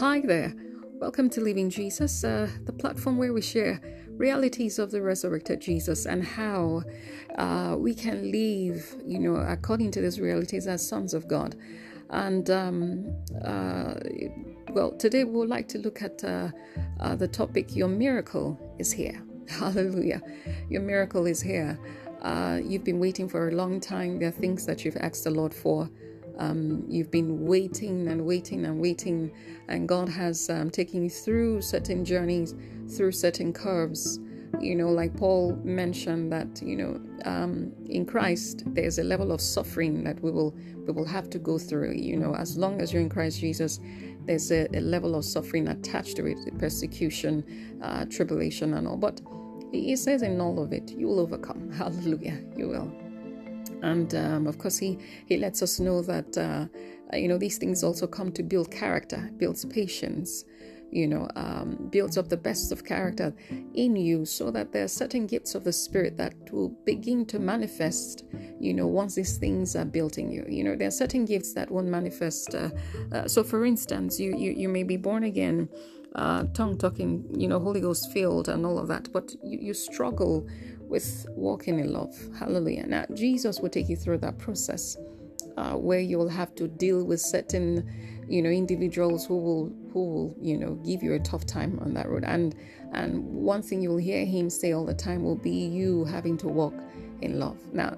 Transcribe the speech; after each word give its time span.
Hi 0.00 0.22
there. 0.22 0.54
Welcome 0.98 1.28
to 1.28 1.42
Living 1.42 1.68
Jesus, 1.68 2.24
uh, 2.24 2.48
the 2.64 2.72
platform 2.72 3.18
where 3.18 3.34
we 3.34 3.42
share 3.42 3.78
realities 4.08 4.78
of 4.78 4.90
the 4.90 5.02
resurrected 5.02 5.60
Jesus 5.60 6.06
and 6.06 6.24
how 6.24 6.84
uh, 7.36 7.76
we 7.78 7.94
can 7.94 8.32
live, 8.32 8.96
you 9.04 9.18
know, 9.18 9.36
according 9.36 9.90
to 9.90 10.00
these 10.00 10.18
realities 10.18 10.66
as 10.66 10.88
sons 10.88 11.12
of 11.12 11.28
God. 11.28 11.54
And 12.08 12.48
um, 12.48 13.14
uh, 13.44 13.92
well, 14.70 14.92
today 14.92 15.24
we 15.24 15.32
would 15.32 15.50
like 15.50 15.68
to 15.68 15.78
look 15.78 16.00
at 16.00 16.24
uh, 16.24 16.48
uh, 16.98 17.14
the 17.14 17.28
topic 17.28 17.76
Your 17.76 17.88
miracle 17.88 18.58
is 18.78 18.90
here. 18.90 19.22
Hallelujah. 19.50 20.22
Your 20.70 20.80
miracle 20.80 21.26
is 21.26 21.42
here. 21.42 21.78
Uh, 22.22 22.58
you've 22.64 22.84
been 22.84 23.00
waiting 23.00 23.28
for 23.28 23.48
a 23.48 23.52
long 23.52 23.80
time. 23.80 24.18
There 24.18 24.28
are 24.28 24.32
things 24.32 24.64
that 24.64 24.82
you've 24.82 24.96
asked 24.96 25.24
the 25.24 25.30
Lord 25.30 25.52
for. 25.52 25.90
Um, 26.40 26.84
you've 26.88 27.10
been 27.10 27.44
waiting 27.44 28.08
and 28.08 28.24
waiting 28.24 28.64
and 28.64 28.80
waiting, 28.80 29.30
and 29.68 29.86
God 29.86 30.08
has 30.08 30.48
um, 30.48 30.70
taken 30.70 31.02
you 31.02 31.10
through 31.10 31.60
certain 31.60 32.02
journeys, 32.02 32.54
through 32.96 33.12
certain 33.12 33.52
curves. 33.52 34.18
You 34.58 34.74
know, 34.74 34.88
like 34.88 35.14
Paul 35.16 35.60
mentioned 35.62 36.32
that 36.32 36.62
you 36.62 36.76
know 36.76 37.00
um, 37.26 37.72
in 37.86 38.06
Christ 38.06 38.64
there's 38.66 38.98
a 38.98 39.04
level 39.04 39.32
of 39.32 39.40
suffering 39.40 40.02
that 40.04 40.20
we 40.22 40.30
will 40.30 40.56
we 40.86 40.92
will 40.92 41.06
have 41.06 41.28
to 41.30 41.38
go 41.38 41.58
through. 41.58 41.92
You 41.92 42.16
know, 42.16 42.34
as 42.34 42.56
long 42.56 42.80
as 42.80 42.90
you're 42.90 43.02
in 43.02 43.10
Christ 43.10 43.38
Jesus, 43.38 43.78
there's 44.24 44.50
a, 44.50 44.66
a 44.74 44.80
level 44.80 45.14
of 45.14 45.26
suffering 45.26 45.68
attached 45.68 46.16
to 46.16 46.26
it, 46.26 46.38
persecution, 46.58 47.44
uh, 47.82 48.06
tribulation, 48.06 48.74
and 48.74 48.88
all. 48.88 48.96
But 48.96 49.20
he 49.72 49.94
says 49.94 50.22
in 50.22 50.40
all 50.40 50.62
of 50.62 50.72
it, 50.72 50.90
you 50.90 51.06
will 51.06 51.20
overcome. 51.20 51.70
Hallelujah, 51.72 52.42
you 52.56 52.68
will. 52.68 52.90
And 53.82 54.14
um, 54.14 54.46
of 54.46 54.58
course, 54.58 54.78
he, 54.78 54.98
he 55.26 55.36
lets 55.36 55.62
us 55.62 55.80
know 55.80 56.02
that, 56.02 56.36
uh, 56.36 56.66
you 57.16 57.28
know, 57.28 57.38
these 57.38 57.58
things 57.58 57.82
also 57.82 58.06
come 58.06 58.32
to 58.32 58.42
build 58.42 58.70
character, 58.70 59.30
builds 59.36 59.64
patience, 59.64 60.44
you 60.90 61.06
know, 61.06 61.28
um, 61.36 61.88
builds 61.90 62.18
up 62.18 62.28
the 62.28 62.36
best 62.36 62.72
of 62.72 62.84
character 62.84 63.32
in 63.74 63.96
you 63.96 64.24
so 64.24 64.50
that 64.50 64.72
there 64.72 64.84
are 64.84 64.88
certain 64.88 65.26
gifts 65.26 65.54
of 65.54 65.64
the 65.64 65.72
Spirit 65.72 66.16
that 66.16 66.34
will 66.52 66.70
begin 66.84 67.24
to 67.26 67.38
manifest, 67.38 68.24
you 68.58 68.74
know, 68.74 68.86
once 68.86 69.14
these 69.14 69.36
things 69.38 69.76
are 69.76 69.84
built 69.84 70.18
in 70.18 70.30
you. 70.30 70.44
You 70.48 70.64
know, 70.64 70.76
there 70.76 70.88
are 70.88 70.92
certain 70.92 71.24
gifts 71.24 71.54
that 71.54 71.70
won't 71.70 71.86
manifest. 71.86 72.54
Uh, 72.54 72.70
uh, 73.12 73.28
so, 73.28 73.44
for 73.44 73.64
instance, 73.64 74.18
you, 74.18 74.36
you, 74.36 74.52
you 74.52 74.68
may 74.68 74.82
be 74.82 74.96
born 74.96 75.24
again. 75.24 75.68
Uh, 76.16 76.42
tongue 76.54 76.76
talking, 76.76 77.24
you 77.38 77.46
know, 77.46 77.60
Holy 77.60 77.80
Ghost 77.80 78.10
filled 78.10 78.48
and 78.48 78.66
all 78.66 78.80
of 78.80 78.88
that, 78.88 79.12
but 79.12 79.32
you, 79.44 79.60
you 79.60 79.72
struggle 79.72 80.44
with 80.90 81.26
walking 81.30 81.78
in 81.78 81.92
love. 81.92 82.14
Hallelujah. 82.38 82.86
Now, 82.86 83.06
Jesus 83.14 83.60
will 83.60 83.70
take 83.70 83.88
you 83.88 83.96
through 83.96 84.18
that 84.18 84.38
process 84.38 84.96
uh, 85.56 85.74
where 85.74 86.00
you'll 86.00 86.28
have 86.28 86.54
to 86.56 86.68
deal 86.68 87.04
with 87.04 87.20
certain, 87.20 87.88
you 88.28 88.42
know, 88.42 88.50
individuals 88.50 89.24
who 89.24 89.38
will 89.38 89.72
who 89.92 90.04
will, 90.04 90.36
you 90.40 90.56
know, 90.58 90.74
give 90.84 91.02
you 91.02 91.14
a 91.14 91.18
tough 91.18 91.46
time 91.46 91.78
on 91.80 91.94
that 91.94 92.08
road. 92.08 92.24
And 92.24 92.54
and 92.92 93.24
one 93.24 93.62
thing 93.62 93.80
you'll 93.80 93.96
hear 93.96 94.24
him 94.24 94.50
say 94.50 94.72
all 94.72 94.84
the 94.84 94.94
time 94.94 95.22
will 95.22 95.36
be 95.36 95.50
you 95.50 96.04
having 96.04 96.36
to 96.38 96.48
walk 96.48 96.74
in 97.22 97.38
love. 97.38 97.58
Now, 97.72 97.96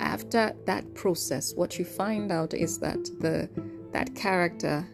after 0.00 0.54
that 0.66 0.94
process, 0.94 1.54
what 1.54 1.78
you 1.78 1.84
find 1.84 2.30
out 2.30 2.54
is 2.54 2.78
that 2.80 3.02
the 3.20 3.48
that 3.92 4.14
character 4.14 4.86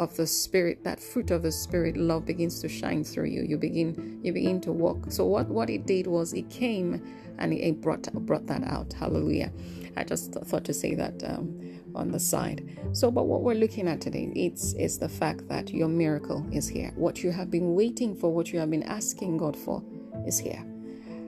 of 0.00 0.16
the 0.16 0.26
spirit 0.26 0.82
that 0.82 0.98
fruit 0.98 1.30
of 1.30 1.42
the 1.42 1.52
spirit 1.52 1.94
love 1.94 2.24
begins 2.24 2.58
to 2.60 2.68
shine 2.68 3.04
through 3.04 3.26
you. 3.26 3.42
You 3.42 3.58
begin 3.58 4.18
you 4.24 4.32
begin 4.32 4.60
to 4.62 4.72
walk. 4.72 5.04
So 5.10 5.26
what 5.26 5.46
what 5.48 5.68
it 5.68 5.86
did 5.86 6.06
was 6.06 6.32
it 6.32 6.48
came 6.48 7.02
and 7.38 7.52
it 7.52 7.80
brought 7.82 8.10
brought 8.26 8.46
that 8.46 8.64
out. 8.64 8.92
Hallelujah. 8.94 9.52
I 9.96 10.04
just 10.04 10.32
thought 10.32 10.64
to 10.64 10.72
say 10.72 10.94
that 10.94 11.22
um, 11.24 11.82
on 11.94 12.10
the 12.10 12.18
side. 12.18 12.78
So 12.92 13.10
but 13.10 13.24
what 13.26 13.42
we're 13.42 13.54
looking 13.54 13.86
at 13.86 14.00
today 14.00 14.32
it's 14.34 14.72
is 14.74 14.98
the 14.98 15.08
fact 15.08 15.46
that 15.48 15.70
your 15.70 15.88
miracle 15.88 16.46
is 16.50 16.66
here. 16.66 16.92
What 16.96 17.22
you 17.22 17.30
have 17.30 17.50
been 17.50 17.74
waiting 17.74 18.16
for 18.16 18.32
what 18.32 18.52
you 18.52 18.58
have 18.58 18.70
been 18.70 18.84
asking 18.84 19.36
god 19.36 19.54
for 19.56 19.82
is 20.26 20.38
here. 20.38 20.64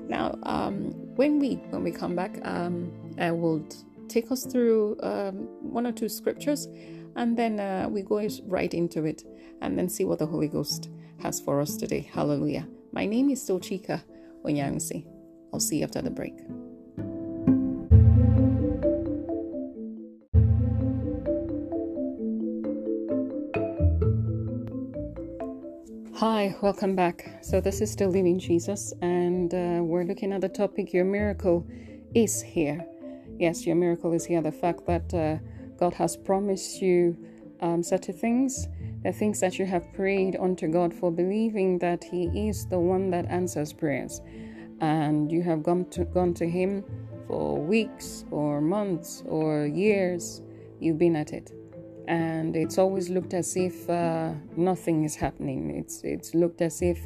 Now 0.09 0.39
um, 0.45 0.93
when 1.17 1.39
we 1.39 1.57
when 1.71 1.85
we 1.85 1.91
come 1.91 2.17
back 2.17 2.39
um, 2.45 2.91
i 3.19 3.31
will 3.31 3.63
take 4.09 4.31
us 4.31 4.45
through 4.45 4.97
um, 5.03 5.35
one 5.61 5.87
or 5.87 5.93
two 5.93 6.09
scriptures 6.09 6.69
and 7.17 7.37
then 7.37 7.61
uh, 7.61 7.89
we 7.91 8.03
go 8.03 8.27
right 8.47 8.73
into 8.73 9.05
it 9.05 9.25
and 9.61 9.79
then 9.79 9.89
see 9.89 10.05
what 10.05 10.19
the 10.19 10.27
Holy 10.27 10.49
Ghost 10.49 10.89
has 11.21 11.41
for 11.41 11.61
us 11.61 11.77
today. 11.77 12.09
Hallelujah. 12.13 12.67
My 12.93 13.07
name 13.07 13.31
is 13.31 13.43
Sochika 13.43 14.03
Onyansi. 14.45 15.07
I'll 15.53 15.61
see 15.61 15.79
you 15.79 15.85
after 15.85 16.03
the 16.03 16.11
break. 16.11 16.35
Hi, 26.17 26.55
welcome 26.63 26.95
back. 26.95 27.39
So, 27.43 27.61
this 27.61 27.81
is 27.81 27.91
still 27.91 28.09
Living 28.09 28.39
Jesus, 28.39 28.93
and 29.03 29.53
uh, 29.53 29.83
we're 29.83 30.05
looking 30.05 30.33
at 30.33 30.41
the 30.41 30.49
topic 30.49 30.93
Your 30.93 31.05
miracle 31.05 31.67
is 32.15 32.41
here. 32.41 32.87
Yes, 33.41 33.67
your 33.67 33.75
miracle 33.75 34.13
is 34.13 34.25
here. 34.25 34.41
The 34.41 34.53
fact 34.53 34.87
that 34.87 35.13
uh, 35.13 35.39
God 35.83 35.95
has 35.95 36.17
promised 36.17 36.81
you 36.81 37.17
um, 37.61 37.83
certain 37.83 38.15
things, 38.15 38.69
the 39.03 39.11
things 39.11 39.41
that 39.41 39.59
you 39.59 39.67
have 39.67 39.93
prayed 39.93 40.37
unto 40.39 40.69
God 40.69 40.95
for, 40.95 41.11
believing 41.11 41.77
that 41.81 42.05
He 42.05 42.27
is 42.49 42.67
the 42.67 42.79
one 42.79 43.11
that 43.11 43.27
answers 43.27 43.73
prayers. 43.73 44.21
And 44.81 45.33
you 45.33 45.43
have 45.43 45.65
gone 45.65 45.87
to, 45.87 46.05
gone 46.05 46.35
to 46.35 46.49
Him 46.49 46.85
for 47.27 47.61
weeks 47.61 48.25
or 48.31 48.61
months 48.61 49.25
or 49.27 49.67
years, 49.67 50.43
you've 50.79 50.99
been 50.99 51.17
at 51.17 51.33
it. 51.33 51.51
And 52.07 52.55
it's 52.55 52.79
always 52.79 53.11
looked 53.11 53.35
as 53.35 53.57
if 53.57 53.91
uh, 53.91 54.35
nothing 54.57 55.03
is 55.03 55.17
happening. 55.17 55.71
It's, 55.71 56.03
it's 56.05 56.33
looked 56.33 56.63
as 56.63 56.81
if, 56.81 57.05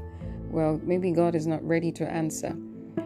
well, 0.50 0.78
maybe 0.82 1.12
God 1.12 1.34
is 1.34 1.46
not 1.46 1.66
ready 1.66 1.92
to 1.92 2.06
answer. 2.06 2.54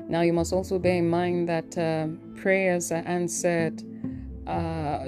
Now, 0.09 0.23
you 0.23 0.33
must 0.33 0.53
also 0.53 0.81
bear 0.81 0.97
in 0.97 1.09
mind 1.09 1.49
that 1.49 1.79
uh, 1.79 2.09
prayers 2.41 2.91
are 2.91 3.05
answered 3.07 3.85
uh, 4.51 5.05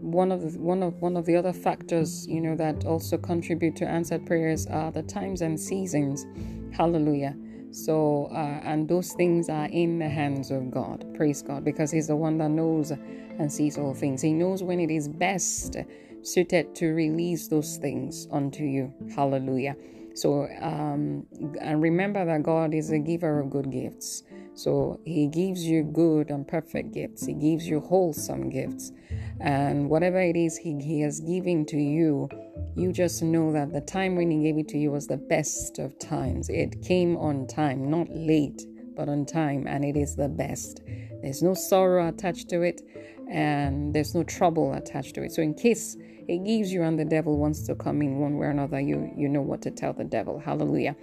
one 0.00 0.32
of 0.32 0.40
the, 0.40 0.58
one 0.58 0.82
of 0.82 1.00
one 1.00 1.16
of 1.16 1.26
the 1.26 1.36
other 1.36 1.52
factors 1.52 2.26
you 2.26 2.40
know 2.40 2.56
that 2.56 2.84
also 2.84 3.18
contribute 3.18 3.76
to 3.76 3.86
answered 3.86 4.26
prayers 4.26 4.66
are 4.66 4.90
the 4.90 5.02
times 5.02 5.42
and 5.42 5.58
seasons. 5.58 6.26
Hallelujah. 6.72 7.36
So 7.70 8.28
uh, 8.32 8.60
and 8.64 8.88
those 8.88 9.12
things 9.12 9.48
are 9.48 9.66
in 9.66 9.98
the 9.98 10.08
hands 10.08 10.50
of 10.50 10.70
god. 10.70 11.04
Praise 11.14 11.42
god 11.42 11.64
because 11.64 11.90
he's 11.90 12.06
the 12.06 12.16
one 12.16 12.38
that 12.38 12.50
knows 12.50 12.90
and 12.90 13.52
sees 13.52 13.76
all 13.76 13.94
things. 13.94 14.22
He 14.22 14.32
knows 14.32 14.62
when 14.62 14.80
it 14.80 14.90
is 14.90 15.08
best 15.08 15.76
suited 16.22 16.74
to 16.76 16.88
release 16.88 17.48
those 17.48 17.76
things 17.76 18.26
unto 18.32 18.64
you. 18.64 18.92
Hallelujah. 19.14 19.76
So 20.14 20.48
um, 20.60 21.26
and 21.60 21.82
remember 21.82 22.24
that 22.24 22.42
god 22.42 22.72
is 22.72 22.90
a 22.90 22.98
giver 22.98 23.40
of 23.40 23.50
good 23.50 23.70
gifts 23.70 24.22
so 24.56 24.98
he 25.04 25.26
gives 25.26 25.64
you 25.64 25.82
good 25.82 26.30
and 26.30 26.48
perfect 26.48 26.94
gifts. 26.94 27.26
He 27.26 27.34
gives 27.34 27.68
you 27.68 27.80
wholesome 27.80 28.48
gifts. 28.48 28.90
And 29.38 29.90
whatever 29.90 30.18
it 30.18 30.34
is 30.34 30.56
he, 30.56 30.80
he 30.80 31.02
has 31.02 31.20
given 31.20 31.66
to 31.66 31.76
you, 31.76 32.30
you 32.74 32.90
just 32.90 33.22
know 33.22 33.52
that 33.52 33.74
the 33.74 33.82
time 33.82 34.16
when 34.16 34.30
he 34.30 34.42
gave 34.42 34.56
it 34.56 34.68
to 34.68 34.78
you 34.78 34.90
was 34.90 35.06
the 35.06 35.18
best 35.18 35.78
of 35.78 35.98
times. 35.98 36.48
It 36.48 36.82
came 36.82 37.18
on 37.18 37.46
time, 37.46 37.90
not 37.90 38.08
late, 38.10 38.66
but 38.96 39.10
on 39.10 39.26
time, 39.26 39.66
and 39.66 39.84
it 39.84 39.94
is 39.94 40.16
the 40.16 40.28
best. 40.28 40.80
There's 41.20 41.42
no 41.42 41.52
sorrow 41.52 42.08
attached 42.08 42.48
to 42.48 42.62
it, 42.62 42.80
and 43.28 43.94
there's 43.94 44.14
no 44.14 44.24
trouble 44.24 44.72
attached 44.72 45.14
to 45.16 45.22
it. 45.22 45.32
So 45.32 45.42
in 45.42 45.52
case 45.52 45.98
it 46.28 46.44
gives 46.44 46.72
you 46.72 46.82
and 46.82 46.98
the 46.98 47.04
devil 47.04 47.36
wants 47.36 47.62
to 47.64 47.74
come 47.74 48.00
in 48.00 48.20
one 48.20 48.38
way 48.38 48.46
or 48.46 48.50
another, 48.50 48.80
you 48.80 49.12
you 49.16 49.28
know 49.28 49.42
what 49.42 49.60
to 49.62 49.70
tell 49.70 49.92
the 49.92 50.04
devil. 50.04 50.38
Hallelujah. 50.38 50.96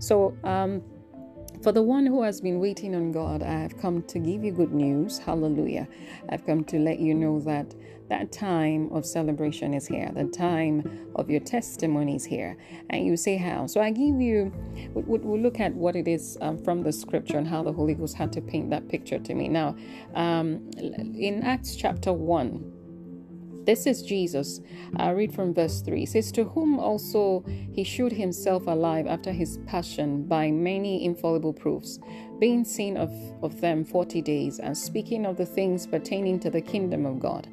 So 0.00 0.36
um 0.44 0.82
for 1.66 1.72
the 1.72 1.82
one 1.82 2.06
who 2.06 2.22
has 2.22 2.40
been 2.40 2.60
waiting 2.60 2.94
on 2.94 3.10
God, 3.10 3.42
I 3.42 3.60
have 3.60 3.76
come 3.76 4.00
to 4.04 4.20
give 4.20 4.44
you 4.44 4.52
good 4.52 4.72
news. 4.72 5.18
Hallelujah. 5.18 5.88
I've 6.28 6.46
come 6.46 6.62
to 6.62 6.78
let 6.78 7.00
you 7.00 7.12
know 7.12 7.40
that 7.40 7.74
that 8.08 8.30
time 8.30 8.88
of 8.92 9.04
celebration 9.04 9.74
is 9.74 9.84
here. 9.84 10.08
The 10.14 10.26
time 10.26 11.08
of 11.16 11.28
your 11.28 11.40
testimony 11.40 12.14
is 12.14 12.24
here. 12.24 12.56
And 12.90 13.04
you 13.04 13.16
say, 13.16 13.36
How? 13.36 13.66
So 13.66 13.80
I 13.80 13.90
give 13.90 14.20
you, 14.20 14.52
we'll 14.94 15.40
look 15.40 15.58
at 15.58 15.74
what 15.74 15.96
it 15.96 16.06
is 16.06 16.38
um, 16.40 16.56
from 16.56 16.84
the 16.84 16.92
scripture 16.92 17.36
and 17.36 17.48
how 17.48 17.64
the 17.64 17.72
Holy 17.72 17.94
Ghost 17.94 18.14
had 18.14 18.32
to 18.34 18.40
paint 18.40 18.70
that 18.70 18.88
picture 18.88 19.18
to 19.18 19.34
me. 19.34 19.48
Now, 19.48 19.74
um, 20.14 20.70
in 20.78 21.42
Acts 21.42 21.74
chapter 21.74 22.12
1, 22.12 22.75
this 23.66 23.86
is 23.86 24.02
Jesus. 24.02 24.60
I 24.96 25.10
read 25.10 25.34
from 25.34 25.52
verse 25.52 25.80
3. 25.82 26.04
It 26.04 26.08
says, 26.10 26.32
To 26.32 26.44
whom 26.44 26.78
also 26.78 27.44
he 27.72 27.84
shewed 27.84 28.12
himself 28.12 28.66
alive 28.66 29.06
after 29.06 29.32
his 29.32 29.58
passion 29.66 30.24
by 30.24 30.50
many 30.50 31.04
infallible 31.04 31.52
proofs, 31.52 31.98
being 32.38 32.64
seen 32.64 32.96
of, 32.96 33.12
of 33.42 33.60
them 33.60 33.84
forty 33.84 34.22
days, 34.22 34.60
and 34.60 34.76
speaking 34.76 35.26
of 35.26 35.36
the 35.36 35.46
things 35.46 35.86
pertaining 35.86 36.40
to 36.40 36.50
the 36.50 36.60
kingdom 36.60 37.04
of 37.06 37.18
God, 37.18 37.48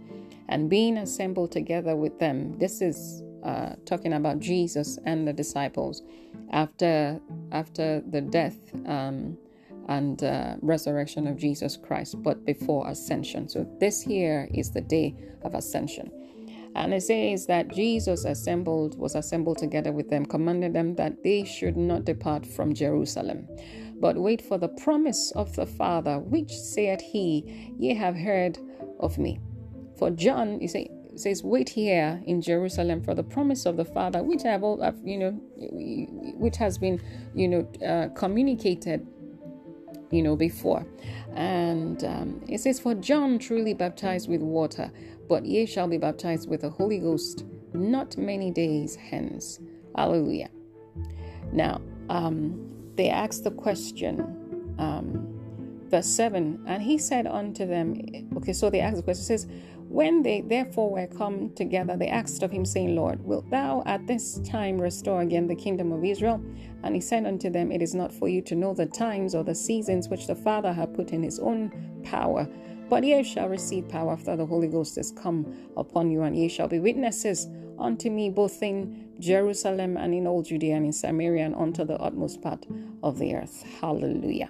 and 0.49 0.69
being 0.69 0.97
assembled 0.97 1.51
together 1.51 1.95
with 1.95 2.19
them. 2.19 2.57
This 2.59 2.81
is 2.81 3.23
uh, 3.43 3.75
talking 3.85 4.13
about 4.13 4.39
Jesus 4.39 4.97
and 5.05 5.27
the 5.27 5.33
disciples 5.33 6.01
after 6.51 7.19
after 7.51 8.01
the 8.09 8.21
death 8.21 8.57
um, 8.85 9.37
and 9.87 10.23
uh, 10.23 10.55
resurrection 10.61 11.27
of 11.27 11.37
Jesus 11.37 11.77
Christ, 11.77 12.21
but 12.23 12.45
before 12.45 12.87
ascension. 12.87 13.49
So 13.49 13.67
this 13.79 14.01
here 14.01 14.47
is 14.53 14.71
the 14.71 14.81
day 14.81 15.15
of 15.43 15.53
ascension. 15.53 16.11
And 16.75 16.93
it 16.93 17.03
says 17.03 17.45
that 17.47 17.67
Jesus 17.69 18.25
assembled, 18.25 18.97
was 18.97 19.15
assembled 19.15 19.59
together 19.59 19.91
with 19.91 20.09
them, 20.09 20.25
commanded 20.25 20.73
them 20.73 20.95
that 20.95 21.23
they 21.23 21.43
should 21.43 21.77
not 21.77 22.05
depart 22.05 22.45
from 22.45 22.73
Jerusalem, 22.73 23.47
but 23.99 24.17
wait 24.17 24.41
for 24.41 24.57
the 24.57 24.69
promise 24.69 25.31
of 25.35 25.55
the 25.55 25.67
Father, 25.67 26.17
which 26.19 26.51
said 26.51 26.99
he, 27.01 27.73
Ye 27.77 27.93
have 27.93 28.15
heard 28.15 28.57
of 28.99 29.17
me. 29.17 29.39
For 29.97 30.09
John, 30.09 30.59
you 30.59 30.67
say, 30.67 30.89
says, 31.15 31.43
"Wait 31.43 31.69
here 31.69 32.21
in 32.25 32.41
Jerusalem 32.41 33.01
for 33.03 33.13
the 33.13 33.23
promise 33.23 33.67
of 33.67 33.77
the 33.77 33.85
Father, 33.85 34.23
which 34.23 34.45
I 34.45 34.51
have, 34.51 34.63
all, 34.63 34.79
you 35.03 35.17
know, 35.19 35.31
which 36.37 36.57
has 36.57 36.79
been, 36.79 36.99
you 37.35 37.47
know, 37.47 37.67
uh, 37.85 38.07
communicated, 38.15 39.05
you 40.13 40.21
know, 40.21 40.35
before." 40.35 40.85
And 41.35 42.03
um, 42.03 42.41
it 42.47 42.59
says, 42.59 42.79
"For 42.79 42.93
John 42.95 43.39
truly 43.39 43.73
baptized 43.73 44.29
with 44.29 44.41
water, 44.41 44.91
but 45.27 45.45
ye 45.45 45.65
shall 45.65 45.87
be 45.87 45.97
baptized 45.97 46.49
with 46.49 46.61
the 46.61 46.69
Holy 46.69 46.99
Ghost 46.99 47.45
not 47.73 48.17
many 48.17 48.51
days 48.51 48.95
hence." 48.95 49.59
Hallelujah. 49.95 50.49
Now, 51.51 51.81
um, 52.09 52.93
they 52.95 53.09
asked 53.09 53.43
the 53.43 53.51
question. 53.51 54.75
Um, 54.79 55.33
verse 55.93 56.07
7 56.07 56.63
and 56.65 56.81
he 56.81 56.97
said 56.97 57.27
unto 57.27 57.67
them 57.67 57.93
okay 58.35 58.51
so 58.51 58.67
they 58.67 58.79
asked 58.79 58.97
the 58.97 59.03
question 59.03 59.23
says 59.23 59.45
when 59.93 60.23
they 60.23 60.41
therefore 60.41 60.89
were 60.89 61.05
come 61.05 61.53
together, 61.53 61.95
they 61.95 62.07
asked 62.07 62.41
of 62.41 62.49
him, 62.49 62.65
saying, 62.65 62.95
Lord, 62.95 63.23
wilt 63.23 63.47
thou 63.51 63.83
at 63.85 64.07
this 64.07 64.39
time 64.39 64.81
restore 64.81 65.21
again 65.21 65.45
the 65.45 65.53
kingdom 65.55 65.91
of 65.91 66.03
Israel? 66.03 66.43
And 66.81 66.95
he 66.95 66.99
said 66.99 67.27
unto 67.27 67.51
them, 67.51 67.71
It 67.71 67.83
is 67.83 67.93
not 67.93 68.11
for 68.11 68.27
you 68.27 68.41
to 68.41 68.55
know 68.55 68.73
the 68.73 68.87
times 68.87 69.35
or 69.35 69.43
the 69.43 69.53
seasons 69.53 70.09
which 70.09 70.25
the 70.25 70.33
Father 70.33 70.73
hath 70.73 70.95
put 70.95 71.11
in 71.11 71.21
his 71.21 71.37
own 71.37 72.01
power. 72.03 72.49
But 72.89 73.03
ye 73.03 73.21
shall 73.21 73.47
receive 73.47 73.87
power 73.87 74.13
after 74.13 74.35
the 74.35 74.47
Holy 74.47 74.67
Ghost 74.67 74.97
is 74.97 75.11
come 75.11 75.55
upon 75.77 76.09
you, 76.09 76.23
and 76.23 76.35
ye 76.35 76.49
shall 76.49 76.67
be 76.67 76.79
witnesses 76.79 77.47
unto 77.77 78.09
me 78.09 78.31
both 78.31 78.63
in 78.63 79.11
Jerusalem 79.19 79.95
and 79.97 80.11
in 80.15 80.25
all 80.25 80.41
Judea 80.41 80.75
and 80.75 80.87
in 80.87 80.91
Samaria 80.91 81.45
and 81.45 81.55
unto 81.55 81.85
the 81.85 81.99
utmost 81.99 82.41
part 82.41 82.65
of 83.03 83.19
the 83.19 83.35
earth. 83.35 83.63
Hallelujah. 83.79 84.49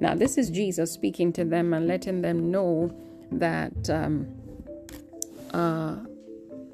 Now, 0.00 0.14
this 0.14 0.36
is 0.36 0.50
Jesus 0.50 0.92
speaking 0.92 1.32
to 1.32 1.46
them 1.46 1.72
and 1.72 1.86
letting 1.86 2.20
them 2.20 2.50
know 2.50 2.94
that. 3.32 3.88
Um, 3.88 4.45
uh, 5.56 5.96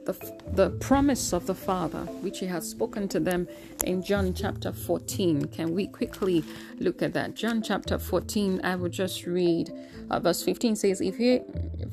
the, 0.05 0.15
the 0.55 0.71
promise 0.71 1.33
of 1.33 1.47
the 1.47 1.55
Father, 1.55 2.01
which 2.23 2.41
He 2.41 2.47
has 2.47 2.69
spoken 2.69 3.07
to 3.09 3.21
them 3.21 3.47
in 3.85 4.03
John 4.03 4.35
chapter 4.35 4.73
14. 4.73 5.45
Can 5.47 5.73
we 5.73 5.87
quickly 5.87 6.43
look 6.79 7.01
at 7.01 7.13
that? 7.13 7.35
John 7.35 7.63
chapter 7.63 7.99
14, 7.99 8.61
I 8.65 8.75
will 8.75 8.89
just 8.89 9.25
read. 9.25 9.73
Uh, 10.11 10.19
verse 10.19 10.43
15 10.43 10.75
says, 10.75 11.01
If 11.01 11.21
you 11.21 11.45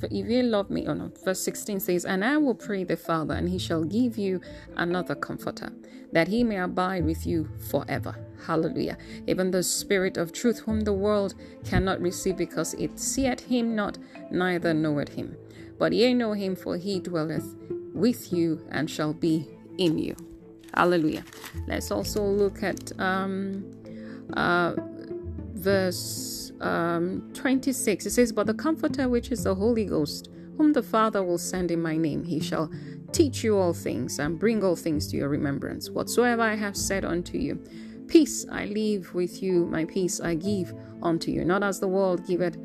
if 0.01 0.27
you 0.27 0.41
love 0.41 0.71
me, 0.71 0.87
oh 0.87 0.95
no, 0.95 1.11
verse 1.23 1.41
16 1.41 1.79
says, 1.79 2.05
And 2.05 2.25
I 2.25 2.37
will 2.37 2.55
pray 2.55 2.83
the 2.83 2.97
Father, 2.97 3.35
and 3.35 3.47
He 3.47 3.59
shall 3.59 3.83
give 3.83 4.17
you 4.17 4.41
another 4.75 5.13
comforter, 5.13 5.71
that 6.11 6.27
He 6.27 6.43
may 6.43 6.57
abide 6.57 7.05
with 7.05 7.27
you 7.27 7.47
forever. 7.69 8.15
Hallelujah. 8.47 8.97
Even 9.27 9.51
the 9.51 9.61
Spirit 9.61 10.17
of 10.17 10.31
truth, 10.33 10.59
whom 10.59 10.81
the 10.81 10.93
world 10.93 11.35
cannot 11.63 12.01
receive, 12.01 12.37
because 12.37 12.73
it 12.73 12.99
seeth 12.99 13.41
Him 13.41 13.75
not, 13.75 13.99
neither 14.31 14.73
knoweth 14.73 15.09
Him 15.09 15.37
but 15.79 15.93
ye 15.93 16.13
know 16.13 16.33
him, 16.33 16.55
for 16.55 16.77
he 16.77 16.99
dwelleth 16.99 17.55
with 17.93 18.31
you 18.31 18.61
and 18.69 18.89
shall 18.89 19.13
be 19.13 19.47
in 19.77 19.97
you. 19.97 20.15
Hallelujah. 20.73 21.23
Let's 21.67 21.89
also 21.89 22.23
look 22.23 22.61
at 22.61 22.91
um, 22.99 23.71
uh, 24.33 24.75
verse 25.53 26.51
um, 26.61 27.31
26. 27.33 28.05
It 28.05 28.11
says, 28.11 28.31
But 28.31 28.47
the 28.47 28.53
Comforter, 28.53 29.09
which 29.09 29.31
is 29.31 29.43
the 29.45 29.55
Holy 29.55 29.85
Ghost, 29.85 30.29
whom 30.57 30.73
the 30.73 30.83
Father 30.83 31.23
will 31.23 31.37
send 31.37 31.71
in 31.71 31.81
my 31.81 31.97
name, 31.97 32.23
he 32.23 32.39
shall 32.39 32.69
teach 33.11 33.43
you 33.43 33.57
all 33.57 33.73
things 33.73 34.19
and 34.19 34.37
bring 34.37 34.63
all 34.63 34.75
things 34.75 35.07
to 35.07 35.17
your 35.17 35.29
remembrance, 35.29 35.89
whatsoever 35.89 36.43
I 36.43 36.55
have 36.55 36.77
said 36.77 37.05
unto 37.05 37.37
you. 37.37 37.55
Peace 38.07 38.45
I 38.51 38.65
leave 38.65 39.13
with 39.13 39.41
you, 39.41 39.65
my 39.65 39.85
peace 39.85 40.19
I 40.19 40.35
give 40.35 40.73
unto 41.01 41.31
you. 41.31 41.45
Not 41.45 41.63
as 41.63 41.79
the 41.79 41.87
world 41.87 42.25
giveth, 42.27 42.57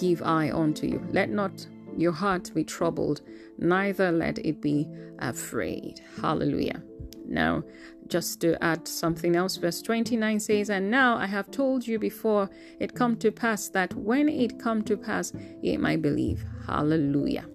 give 0.00 0.22
I 0.22 0.50
unto 0.50 0.86
you. 0.86 1.06
Let 1.10 1.30
not 1.30 1.66
your 1.96 2.12
heart 2.12 2.52
be 2.54 2.64
troubled, 2.64 3.22
neither 3.58 4.12
let 4.12 4.38
it 4.38 4.60
be 4.60 4.88
afraid. 5.18 6.00
Hallelujah. 6.20 6.82
Now, 7.28 7.64
just 8.08 8.40
to 8.42 8.62
add 8.62 8.86
something 8.86 9.34
else, 9.34 9.56
verse 9.56 9.82
29 9.82 10.40
says, 10.40 10.70
And 10.70 10.90
now 10.90 11.16
I 11.16 11.26
have 11.26 11.50
told 11.50 11.86
you 11.86 11.98
before 11.98 12.48
it 12.78 12.94
come 12.94 13.16
to 13.16 13.32
pass 13.32 13.68
that 13.70 13.92
when 13.94 14.28
it 14.28 14.60
come 14.60 14.82
to 14.84 14.96
pass, 14.96 15.32
ye 15.60 15.76
might 15.76 16.02
believe. 16.02 16.44
Hallelujah. 16.66 17.46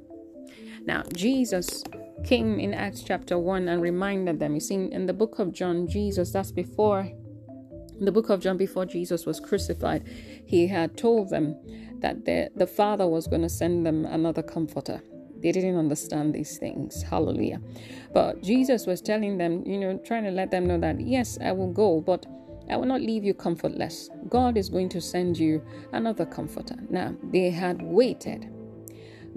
Now, 0.85 1.03
Jesus 1.13 1.83
came 2.23 2.59
in 2.59 2.73
Acts 2.73 3.03
chapter 3.03 3.37
1 3.37 3.67
and 3.67 3.81
reminded 3.81 4.39
them. 4.39 4.53
You 4.53 4.59
see, 4.59 4.75
in 4.91 5.05
the 5.05 5.13
book 5.13 5.39
of 5.39 5.53
John, 5.53 5.87
Jesus, 5.87 6.31
that's 6.31 6.51
before, 6.51 7.09
the 7.99 8.11
book 8.11 8.29
of 8.29 8.41
John, 8.41 8.57
before 8.57 8.85
Jesus 8.85 9.25
was 9.25 9.39
crucified, 9.39 10.07
he 10.45 10.67
had 10.67 10.97
told 10.97 11.29
them 11.29 11.55
that 12.01 12.25
the, 12.25 12.49
the 12.55 12.67
Father 12.67 13.07
was 13.07 13.27
going 13.27 13.41
to 13.41 13.49
send 13.49 13.85
them 13.85 14.05
another 14.05 14.43
comforter. 14.43 15.01
They 15.41 15.51
didn't 15.51 15.77
understand 15.77 16.35
these 16.35 16.57
things. 16.57 17.01
Hallelujah. 17.01 17.61
But 18.13 18.43
Jesus 18.43 18.85
was 18.85 19.01
telling 19.01 19.37
them, 19.37 19.63
you 19.65 19.79
know, 19.79 19.97
trying 20.05 20.23
to 20.25 20.31
let 20.31 20.51
them 20.51 20.67
know 20.67 20.79
that, 20.79 20.99
yes, 21.01 21.39
I 21.41 21.51
will 21.51 21.71
go, 21.71 21.99
but 21.99 22.25
I 22.69 22.77
will 22.77 22.85
not 22.85 23.01
leave 23.01 23.23
you 23.23 23.33
comfortless. 23.33 24.09
God 24.29 24.55
is 24.55 24.69
going 24.69 24.89
to 24.89 25.01
send 25.01 25.37
you 25.37 25.63
another 25.93 26.25
comforter. 26.25 26.75
Now, 26.89 27.15
they 27.23 27.49
had 27.49 27.81
waited, 27.81 28.49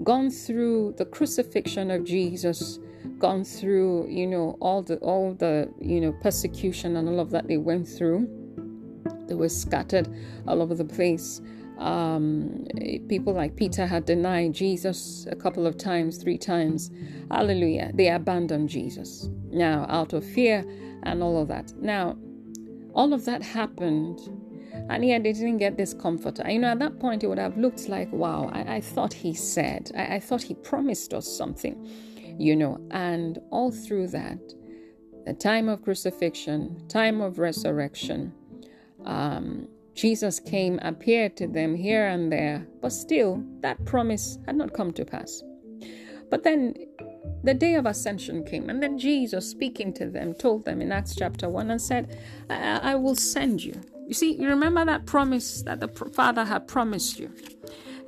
gone 0.03 0.29
through 0.29 0.93
the 0.97 1.05
crucifixion 1.05 1.89
of 1.89 2.03
Jesus, 2.05 2.79
gone 3.17 3.43
through, 3.43 4.07
you 4.09 4.27
know, 4.27 4.57
all 4.61 4.83
the 4.83 4.97
all 4.97 5.33
the, 5.33 5.71
you 5.81 5.99
know, 6.01 6.11
persecution 6.21 6.97
and 6.97 7.09
all 7.09 7.19
of 7.19 7.31
that 7.31 7.47
they 7.47 7.57
went 7.57 7.87
through. 7.87 8.27
They 9.27 9.35
were 9.35 9.49
scattered 9.49 10.07
all 10.47 10.61
over 10.61 10.75
the 10.75 10.85
place. 10.85 11.41
Um, 11.77 12.65
people 13.09 13.33
like 13.33 13.55
Peter 13.55 13.85
had 13.85 14.05
denied 14.05 14.53
Jesus 14.53 15.27
a 15.29 15.35
couple 15.35 15.67
of 15.67 15.77
times, 15.77 16.17
three 16.17 16.37
times. 16.37 16.89
Hallelujah. 17.29 17.91
They 17.93 18.09
abandoned 18.09 18.69
Jesus. 18.69 19.29
Now, 19.51 19.85
out 19.89 20.13
of 20.13 20.23
fear 20.25 20.65
and 21.03 21.21
all 21.21 21.41
of 21.41 21.47
that. 21.49 21.73
Now, 21.81 22.17
all 22.93 23.13
of 23.13 23.25
that 23.25 23.43
happened, 23.43 24.19
and 24.89 25.05
yet 25.05 25.23
they 25.23 25.33
didn't 25.33 25.57
get 25.57 25.77
this 25.77 25.93
comforter. 25.93 26.49
You 26.49 26.59
know, 26.59 26.69
at 26.69 26.79
that 26.79 26.99
point, 26.99 27.23
it 27.23 27.27
would 27.27 27.39
have 27.39 27.57
looked 27.57 27.89
like, 27.89 28.11
wow, 28.11 28.49
I, 28.53 28.75
I 28.75 28.81
thought 28.81 29.13
he 29.13 29.33
said, 29.33 29.91
I, 29.97 30.15
I 30.15 30.19
thought 30.19 30.41
he 30.41 30.53
promised 30.53 31.13
us 31.13 31.27
something, 31.27 31.89
you 32.37 32.55
know, 32.55 32.79
and 32.91 33.39
all 33.51 33.71
through 33.71 34.07
that, 34.09 34.39
the 35.25 35.33
time 35.33 35.67
of 35.69 35.81
crucifixion, 35.81 36.87
time 36.87 37.19
of 37.19 37.39
resurrection, 37.39 38.33
um, 39.05 39.67
Jesus 39.95 40.39
came, 40.39 40.77
appeared 40.83 41.37
to 41.37 41.47
them 41.47 41.73
here 41.73 42.07
and 42.07 42.31
there, 42.31 42.67
but 42.81 42.91
still 42.91 43.43
that 43.61 43.83
promise 43.85 44.37
had 44.45 44.55
not 44.55 44.73
come 44.73 44.91
to 44.93 45.05
pass. 45.05 45.41
But 46.29 46.43
then 46.43 46.75
the 47.43 47.53
day 47.53 47.75
of 47.75 47.85
ascension 47.85 48.43
came, 48.43 48.69
and 48.69 48.83
then 48.83 48.97
Jesus, 48.97 49.49
speaking 49.49 49.93
to 49.93 50.07
them, 50.09 50.33
told 50.33 50.65
them 50.65 50.81
in 50.81 50.91
Acts 50.91 51.15
chapter 51.15 51.47
1 51.47 51.71
and 51.71 51.81
said, 51.81 52.19
I, 52.49 52.91
I 52.91 52.95
will 52.95 53.15
send 53.15 53.63
you. 53.63 53.79
You 54.07 54.13
see, 54.13 54.33
you 54.33 54.47
remember 54.49 54.83
that 54.85 55.05
promise 55.05 55.61
that 55.63 55.79
the 55.79 55.87
Father 55.87 56.43
had 56.43 56.67
promised 56.67 57.19
you. 57.19 57.31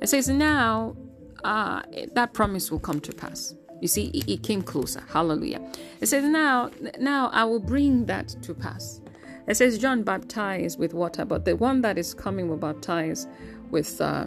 It 0.00 0.08
says, 0.08 0.28
Now 0.28 0.96
uh, 1.44 1.82
that 2.14 2.34
promise 2.34 2.70
will 2.70 2.78
come 2.78 3.00
to 3.00 3.12
pass. 3.12 3.54
You 3.80 3.88
see, 3.88 4.06
it, 4.08 4.28
it 4.28 4.42
came 4.42 4.62
closer. 4.62 5.02
Hallelujah. 5.08 5.60
It 6.00 6.06
says, 6.06 6.24
Now, 6.24 6.70
now 6.98 7.28
I 7.28 7.44
will 7.44 7.60
bring 7.60 8.06
that 8.06 8.28
to 8.42 8.54
pass. 8.54 9.00
It 9.48 9.56
says 9.56 9.78
John 9.78 10.02
baptized 10.02 10.78
with 10.78 10.92
water, 10.92 11.24
but 11.24 11.44
the 11.44 11.56
one 11.56 11.80
that 11.80 11.96
is 11.96 12.12
coming 12.12 12.48
will 12.48 12.58
baptize 12.58 13.26
with 13.70 14.00
uh, 14.00 14.26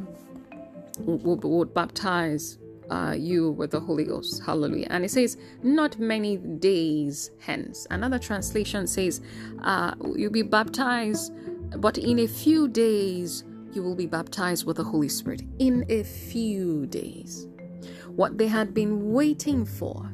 would, 1.00 1.44
would 1.44 1.74
baptize 1.74 2.58
uh, 2.90 3.16
you 3.18 3.52
with 3.52 3.72
the 3.72 3.80
Holy 3.80 4.04
Ghost. 4.04 4.44
Hallelujah. 4.44 4.88
And 4.90 5.06
it 5.06 5.12
says, 5.12 5.38
not 5.64 5.98
many 6.00 6.38
days 6.38 7.32
hence. 7.40 7.88
Another 7.90 8.20
translation 8.20 8.88
says, 8.88 9.22
uh, 9.64 9.94
you'll 10.16 10.32
be 10.32 10.42
baptized, 10.42 11.32
but 11.80 11.98
in 11.98 12.20
a 12.20 12.28
few 12.28 12.68
days 12.68 13.44
you 13.74 13.82
will 13.82 13.96
be 13.96 14.08
baptized 14.08 14.66
with 14.66 14.78
the 14.78 14.84
Holy 14.84 15.08
Spirit. 15.08 15.44
In 15.60 15.86
a 15.88 16.04
few 16.04 16.86
days. 16.88 17.48
What 18.08 18.38
they 18.38 18.48
had 18.48 18.74
been 18.74 19.14
waiting 19.14 19.66
for 19.66 20.12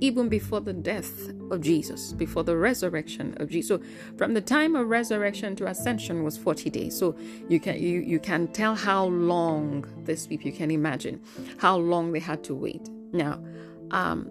even 0.00 0.28
before 0.28 0.60
the 0.60 0.72
death 0.72 1.30
of 1.50 1.60
Jesus, 1.60 2.12
before 2.12 2.44
the 2.44 2.56
resurrection 2.56 3.36
of 3.38 3.48
Jesus. 3.48 3.68
So 3.68 3.82
from 4.16 4.34
the 4.34 4.40
time 4.40 4.76
of 4.76 4.88
resurrection 4.88 5.56
to 5.56 5.66
ascension 5.66 6.22
was 6.22 6.36
40 6.36 6.70
days. 6.70 6.98
So 6.98 7.16
you 7.48 7.60
can 7.60 7.80
you, 7.80 8.00
you 8.00 8.18
can 8.18 8.48
tell 8.48 8.74
how 8.74 9.06
long 9.06 9.84
this 10.04 10.26
people 10.26 10.46
you 10.46 10.52
can 10.52 10.70
imagine 10.70 11.20
how 11.58 11.76
long 11.76 12.12
they 12.12 12.20
had 12.20 12.44
to 12.44 12.54
wait. 12.54 12.88
Now, 13.12 13.42
um, 13.90 14.30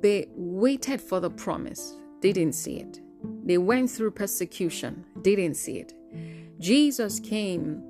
they 0.00 0.28
waited 0.34 1.00
for 1.00 1.20
the 1.20 1.30
promise, 1.30 1.94
didn't 2.20 2.52
see 2.52 2.76
it. 2.76 3.00
They 3.44 3.58
went 3.58 3.90
through 3.90 4.12
persecution, 4.12 5.04
didn't 5.22 5.54
see 5.54 5.78
it. 5.78 5.94
Jesus 6.58 7.20
came 7.20 7.82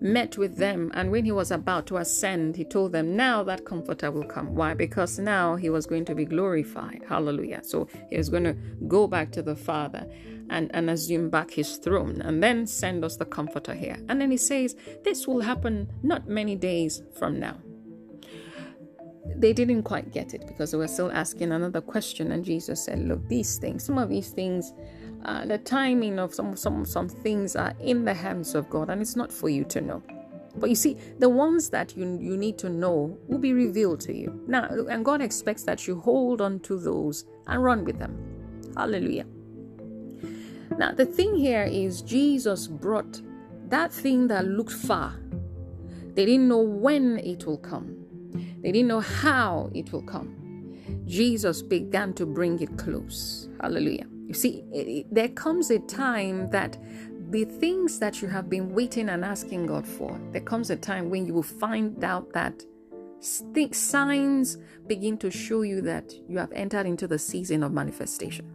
met 0.00 0.36
with 0.36 0.56
them, 0.56 0.90
and 0.94 1.10
when 1.10 1.24
he 1.24 1.32
was 1.32 1.50
about 1.50 1.86
to 1.86 1.96
ascend, 1.96 2.56
he 2.56 2.64
told 2.64 2.92
them, 2.92 3.16
Now 3.16 3.42
that 3.44 3.64
comforter 3.64 4.10
will 4.10 4.24
come. 4.24 4.54
Why? 4.54 4.74
Because 4.74 5.18
now 5.18 5.56
he 5.56 5.70
was 5.70 5.86
going 5.86 6.04
to 6.06 6.14
be 6.14 6.24
glorified. 6.24 7.04
Hallelujah. 7.08 7.62
So 7.64 7.88
he 8.10 8.16
was 8.16 8.28
going 8.28 8.44
to 8.44 8.54
go 8.88 9.06
back 9.06 9.32
to 9.32 9.42
the 9.42 9.56
Father 9.56 10.06
and, 10.50 10.70
and 10.74 10.90
assume 10.90 11.30
back 11.30 11.50
his 11.50 11.76
throne 11.78 12.20
and 12.22 12.42
then 12.42 12.66
send 12.66 13.04
us 13.04 13.16
the 13.16 13.24
comforter 13.24 13.74
here. 13.74 13.98
And 14.08 14.20
then 14.20 14.30
he 14.30 14.36
says, 14.36 14.76
This 15.04 15.26
will 15.26 15.40
happen 15.40 15.90
not 16.02 16.28
many 16.28 16.56
days 16.56 17.02
from 17.18 17.40
now. 17.40 17.56
They 19.34 19.52
didn't 19.52 19.82
quite 19.82 20.12
get 20.12 20.34
it 20.34 20.46
because 20.46 20.70
they 20.70 20.78
were 20.78 20.88
still 20.88 21.10
asking 21.10 21.50
another 21.52 21.80
question, 21.80 22.32
and 22.32 22.44
Jesus 22.44 22.84
said, 22.84 23.00
Look, 23.00 23.26
these 23.28 23.58
things, 23.58 23.84
some 23.84 23.98
of 23.98 24.08
these 24.08 24.30
things 24.30 24.72
uh, 25.24 25.44
the 25.44 25.58
timing 25.58 26.18
of 26.18 26.34
some 26.34 26.56
some 26.56 26.84
some 26.84 27.08
things 27.08 27.56
are 27.56 27.74
in 27.80 28.04
the 28.04 28.14
hands 28.14 28.54
of 28.54 28.68
God, 28.70 28.90
and 28.90 29.00
it's 29.00 29.16
not 29.16 29.32
for 29.32 29.48
you 29.48 29.64
to 29.64 29.80
know. 29.80 30.02
But 30.56 30.70
you 30.70 30.76
see, 30.76 30.96
the 31.18 31.28
ones 31.28 31.70
that 31.70 31.96
you 31.96 32.18
you 32.20 32.36
need 32.36 32.58
to 32.58 32.68
know 32.68 33.18
will 33.26 33.38
be 33.38 33.52
revealed 33.52 34.00
to 34.00 34.14
you 34.14 34.40
now, 34.46 34.68
and 34.88 35.04
God 35.04 35.20
expects 35.20 35.64
that 35.64 35.86
you 35.86 36.00
hold 36.00 36.40
on 36.40 36.60
to 36.60 36.78
those 36.78 37.24
and 37.46 37.62
run 37.62 37.84
with 37.84 37.98
them. 37.98 38.16
Hallelujah. 38.76 39.26
Now, 40.78 40.92
the 40.92 41.06
thing 41.06 41.34
here 41.34 41.64
is 41.64 42.02
Jesus 42.02 42.66
brought 42.66 43.20
that 43.68 43.92
thing 43.92 44.28
that 44.28 44.46
looked 44.46 44.72
far. 44.72 45.18
They 46.14 46.26
didn't 46.26 46.48
know 46.48 46.60
when 46.60 47.18
it 47.18 47.46
will 47.46 47.58
come. 47.58 47.96
They 48.62 48.72
didn't 48.72 48.88
know 48.88 49.00
how 49.00 49.70
it 49.74 49.92
will 49.92 50.02
come. 50.02 50.34
Jesus 51.06 51.62
began 51.62 52.12
to 52.14 52.26
bring 52.26 52.60
it 52.60 52.76
close. 52.76 53.48
Hallelujah. 53.60 54.06
You 54.26 54.34
see, 54.34 54.64
it, 54.72 55.06
there 55.14 55.28
comes 55.28 55.70
a 55.70 55.78
time 55.78 56.50
that 56.50 56.76
the 57.30 57.44
things 57.44 57.98
that 58.00 58.20
you 58.22 58.28
have 58.28 58.48
been 58.50 58.72
waiting 58.72 59.08
and 59.08 59.24
asking 59.24 59.66
God 59.66 59.86
for, 59.86 60.20
there 60.32 60.40
comes 60.40 60.70
a 60.70 60.76
time 60.76 61.10
when 61.10 61.26
you 61.26 61.34
will 61.34 61.42
find 61.42 62.02
out 62.04 62.32
that 62.32 62.64
signs 63.20 64.58
begin 64.86 65.18
to 65.18 65.30
show 65.30 65.62
you 65.62 65.80
that 65.80 66.12
you 66.28 66.38
have 66.38 66.52
entered 66.52 66.86
into 66.86 67.08
the 67.08 67.18
season 67.18 67.62
of 67.62 67.72
manifestation. 67.72 68.46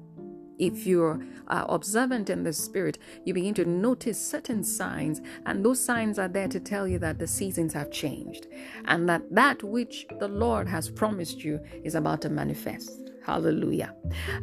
If 0.60 0.86
you're 0.86 1.20
uh, 1.48 1.66
observant 1.68 2.30
in 2.30 2.44
the 2.44 2.54
spirit, 2.54 3.00
you 3.26 3.34
begin 3.34 3.54
to 3.56 3.66
notice 3.66 4.24
certain 4.24 4.64
signs, 4.64 5.20
and 5.46 5.66
those 5.66 5.84
signs 5.84 6.20
are 6.20 6.28
there 6.28 6.48
to 6.50 6.60
tell 6.60 6.88
you 6.88 7.00
that 7.00 7.18
the 7.18 7.26
seasons 7.28 7.74
have 7.74 7.92
changed 7.92 8.48
and 8.86 9.10
that 9.10 9.24
that 9.34 9.64
which 9.64 10.06
the 10.20 10.28
Lord 10.28 10.68
has 10.68 10.90
promised 10.90 11.44
you 11.44 11.60
is 11.84 11.96
about 11.96 12.22
to 12.22 12.30
manifest. 12.30 13.11
Hallelujah. 13.26 13.94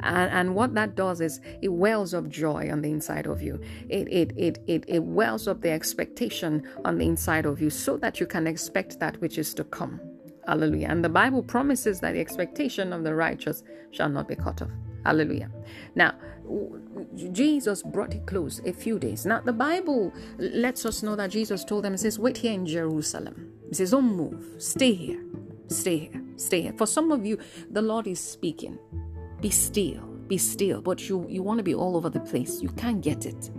And, 0.01 0.31
and 0.31 0.55
what 0.55 0.75
that 0.75 0.95
does 0.95 1.21
is 1.21 1.41
it 1.63 1.69
wells 1.69 2.15
up 2.15 2.29
joy 2.29 2.71
on 2.71 2.83
the 2.83 2.91
inside 2.91 3.27
of 3.27 3.43
you. 3.43 3.61
It, 3.89 4.09
it, 4.09 4.33
it, 4.37 4.59
it, 4.67 4.85
it 4.87 5.03
wells 5.03 5.49
up 5.49 5.61
the 5.61 5.71
expectation 5.71 6.63
on 6.85 6.99
the 6.99 7.07
inside 7.07 7.45
of 7.47 7.61
you 7.61 7.71
so 7.71 7.97
that 7.99 8.21
you 8.21 8.27
can 8.27 8.47
expect 8.47 9.01
that 9.01 9.21
which 9.21 9.37
is 9.39 9.53
to 9.55 9.65
come. 9.65 10.01
Hallelujah. 10.47 10.89
And 10.89 11.05
the 11.05 11.09
Bible 11.09 11.43
promises 11.43 12.01
that 12.01 12.13
the 12.13 12.21
expectation 12.21 12.93
of 12.93 13.03
the 13.05 13.15
righteous 13.15 13.63
shall 13.91 14.09
not 14.09 14.29
be 14.29 14.37
cut 14.37 14.63
off. 14.63 14.71
Hallelujah. 15.05 15.51
Now, 15.95 16.15
Jesus 17.33 17.83
brought 17.83 18.15
it 18.15 18.27
close 18.27 18.61
a 18.65 18.73
few 18.73 18.99
days. 18.99 19.27
Now, 19.27 19.41
the 19.41 19.53
Bible 19.53 20.13
lets 20.39 20.87
us 20.87 21.03
know 21.03 21.17
that 21.17 21.31
Jesus 21.31 21.65
told 21.65 21.85
them, 21.85 21.93
He 21.93 21.99
says, 21.99 22.19
Wait 22.19 22.39
here 22.39 22.53
in 22.53 22.67
Jerusalem. 22.67 23.53
He 23.69 23.75
says, 23.75 23.91
Don't 23.91 24.17
move. 24.17 24.55
Stay 24.59 24.95
here. 24.95 25.23
Stay 25.69 25.99
here. 25.99 26.28
Stay 26.39 26.63
here. 26.63 26.73
For 26.77 26.87
some 26.87 27.13
of 27.13 27.27
you, 27.27 27.39
the 27.71 27.83
Lord 27.83 28.07
is 28.07 28.21
speaking. 28.21 28.79
Be 29.41 29.51
still. 29.51 30.01
Be 30.27 30.39
still. 30.39 30.81
But 30.81 31.09
you, 31.09 31.27
you 31.29 31.43
want 31.43 31.59
to 31.59 31.65
be 31.65 31.75
all 31.75 31.97
over 31.97 32.09
the 32.09 32.21
place. 32.21 32.63
You 32.63 32.69
can't 32.71 33.01
get 33.01 33.27
it. 33.27 33.51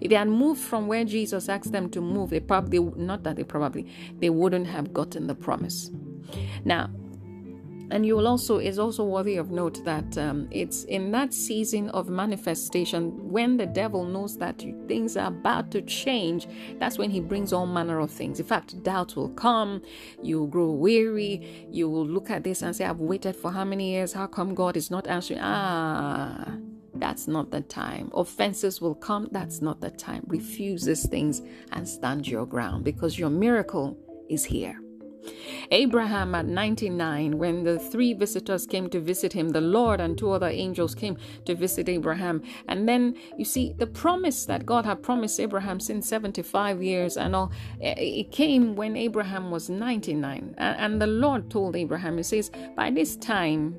If 0.00 0.10
they 0.10 0.16
had 0.16 0.28
moved 0.28 0.60
from 0.60 0.86
where 0.86 1.04
Jesus 1.04 1.48
asked 1.48 1.72
them 1.72 1.90
to 1.90 2.00
move, 2.00 2.30
they 2.30 2.40
probably, 2.40 2.78
not 2.78 3.22
that 3.24 3.36
they 3.36 3.44
probably, 3.44 3.86
they 4.18 4.30
wouldn't 4.30 4.66
have 4.66 4.92
gotten 4.92 5.26
the 5.26 5.34
promise. 5.34 5.90
Now, 6.64 6.90
and 7.90 8.06
you 8.06 8.16
will 8.16 8.26
also 8.26 8.58
is 8.58 8.78
also 8.78 9.04
worthy 9.04 9.36
of 9.36 9.50
note 9.50 9.84
that 9.84 10.16
um, 10.18 10.48
it's 10.50 10.84
in 10.84 11.10
that 11.12 11.34
season 11.34 11.88
of 11.90 12.08
manifestation 12.08 13.30
when 13.30 13.56
the 13.56 13.66
devil 13.66 14.04
knows 14.04 14.36
that 14.38 14.64
things 14.88 15.16
are 15.16 15.28
about 15.28 15.70
to 15.72 15.82
change. 15.82 16.46
That's 16.78 16.98
when 16.98 17.10
he 17.10 17.20
brings 17.20 17.52
all 17.52 17.66
manner 17.66 18.00
of 18.00 18.10
things. 18.10 18.40
In 18.40 18.46
fact, 18.46 18.82
doubt 18.82 19.16
will 19.16 19.30
come. 19.30 19.82
You 20.22 20.40
will 20.40 20.46
grow 20.46 20.70
weary. 20.70 21.66
You 21.70 21.88
will 21.88 22.06
look 22.06 22.30
at 22.30 22.44
this 22.44 22.62
and 22.62 22.74
say, 22.74 22.84
"I've 22.84 23.00
waited 23.00 23.36
for 23.36 23.50
how 23.50 23.64
many 23.64 23.92
years? 23.92 24.12
How 24.12 24.26
come 24.26 24.54
God 24.54 24.76
is 24.76 24.90
not 24.90 25.06
answering?" 25.06 25.40
Ah. 25.42 26.56
That's 26.94 27.26
not 27.26 27.50
the 27.50 27.62
time. 27.62 28.10
Offenses 28.12 28.80
will 28.80 28.94
come. 28.94 29.28
That's 29.32 29.62
not 29.62 29.80
the 29.80 29.90
time. 29.90 30.22
Refuse 30.26 30.84
these 30.84 31.08
things 31.08 31.40
and 31.72 31.88
stand 31.88 32.28
your 32.28 32.44
ground 32.44 32.84
because 32.84 33.18
your 33.18 33.30
miracle 33.30 33.96
is 34.28 34.44
here. 34.44 34.78
Abraham 35.70 36.34
at 36.34 36.46
99, 36.46 37.38
when 37.38 37.64
the 37.64 37.78
three 37.78 38.12
visitors 38.12 38.66
came 38.66 38.88
to 38.90 39.00
visit 39.00 39.32
him, 39.32 39.50
the 39.50 39.60
Lord 39.60 40.00
and 40.00 40.16
two 40.16 40.30
other 40.30 40.48
angels 40.48 40.94
came 40.94 41.16
to 41.44 41.54
visit 41.54 41.88
Abraham. 41.88 42.42
And 42.68 42.88
then 42.88 43.16
you 43.36 43.44
see 43.44 43.74
the 43.78 43.86
promise 43.86 44.46
that 44.46 44.66
God 44.66 44.84
had 44.84 45.02
promised 45.02 45.38
Abraham 45.38 45.80
since 45.80 46.08
75 46.08 46.82
years 46.82 47.16
and 47.16 47.36
all, 47.36 47.52
eh, 47.80 47.94
it 47.96 48.32
came 48.32 48.74
when 48.74 48.96
Abraham 48.96 49.50
was 49.50 49.70
99. 49.70 50.54
And 50.58 51.00
the 51.00 51.06
Lord 51.06 51.50
told 51.50 51.76
Abraham, 51.76 52.16
He 52.16 52.22
says, 52.22 52.50
By 52.76 52.90
this 52.90 53.16
time, 53.16 53.78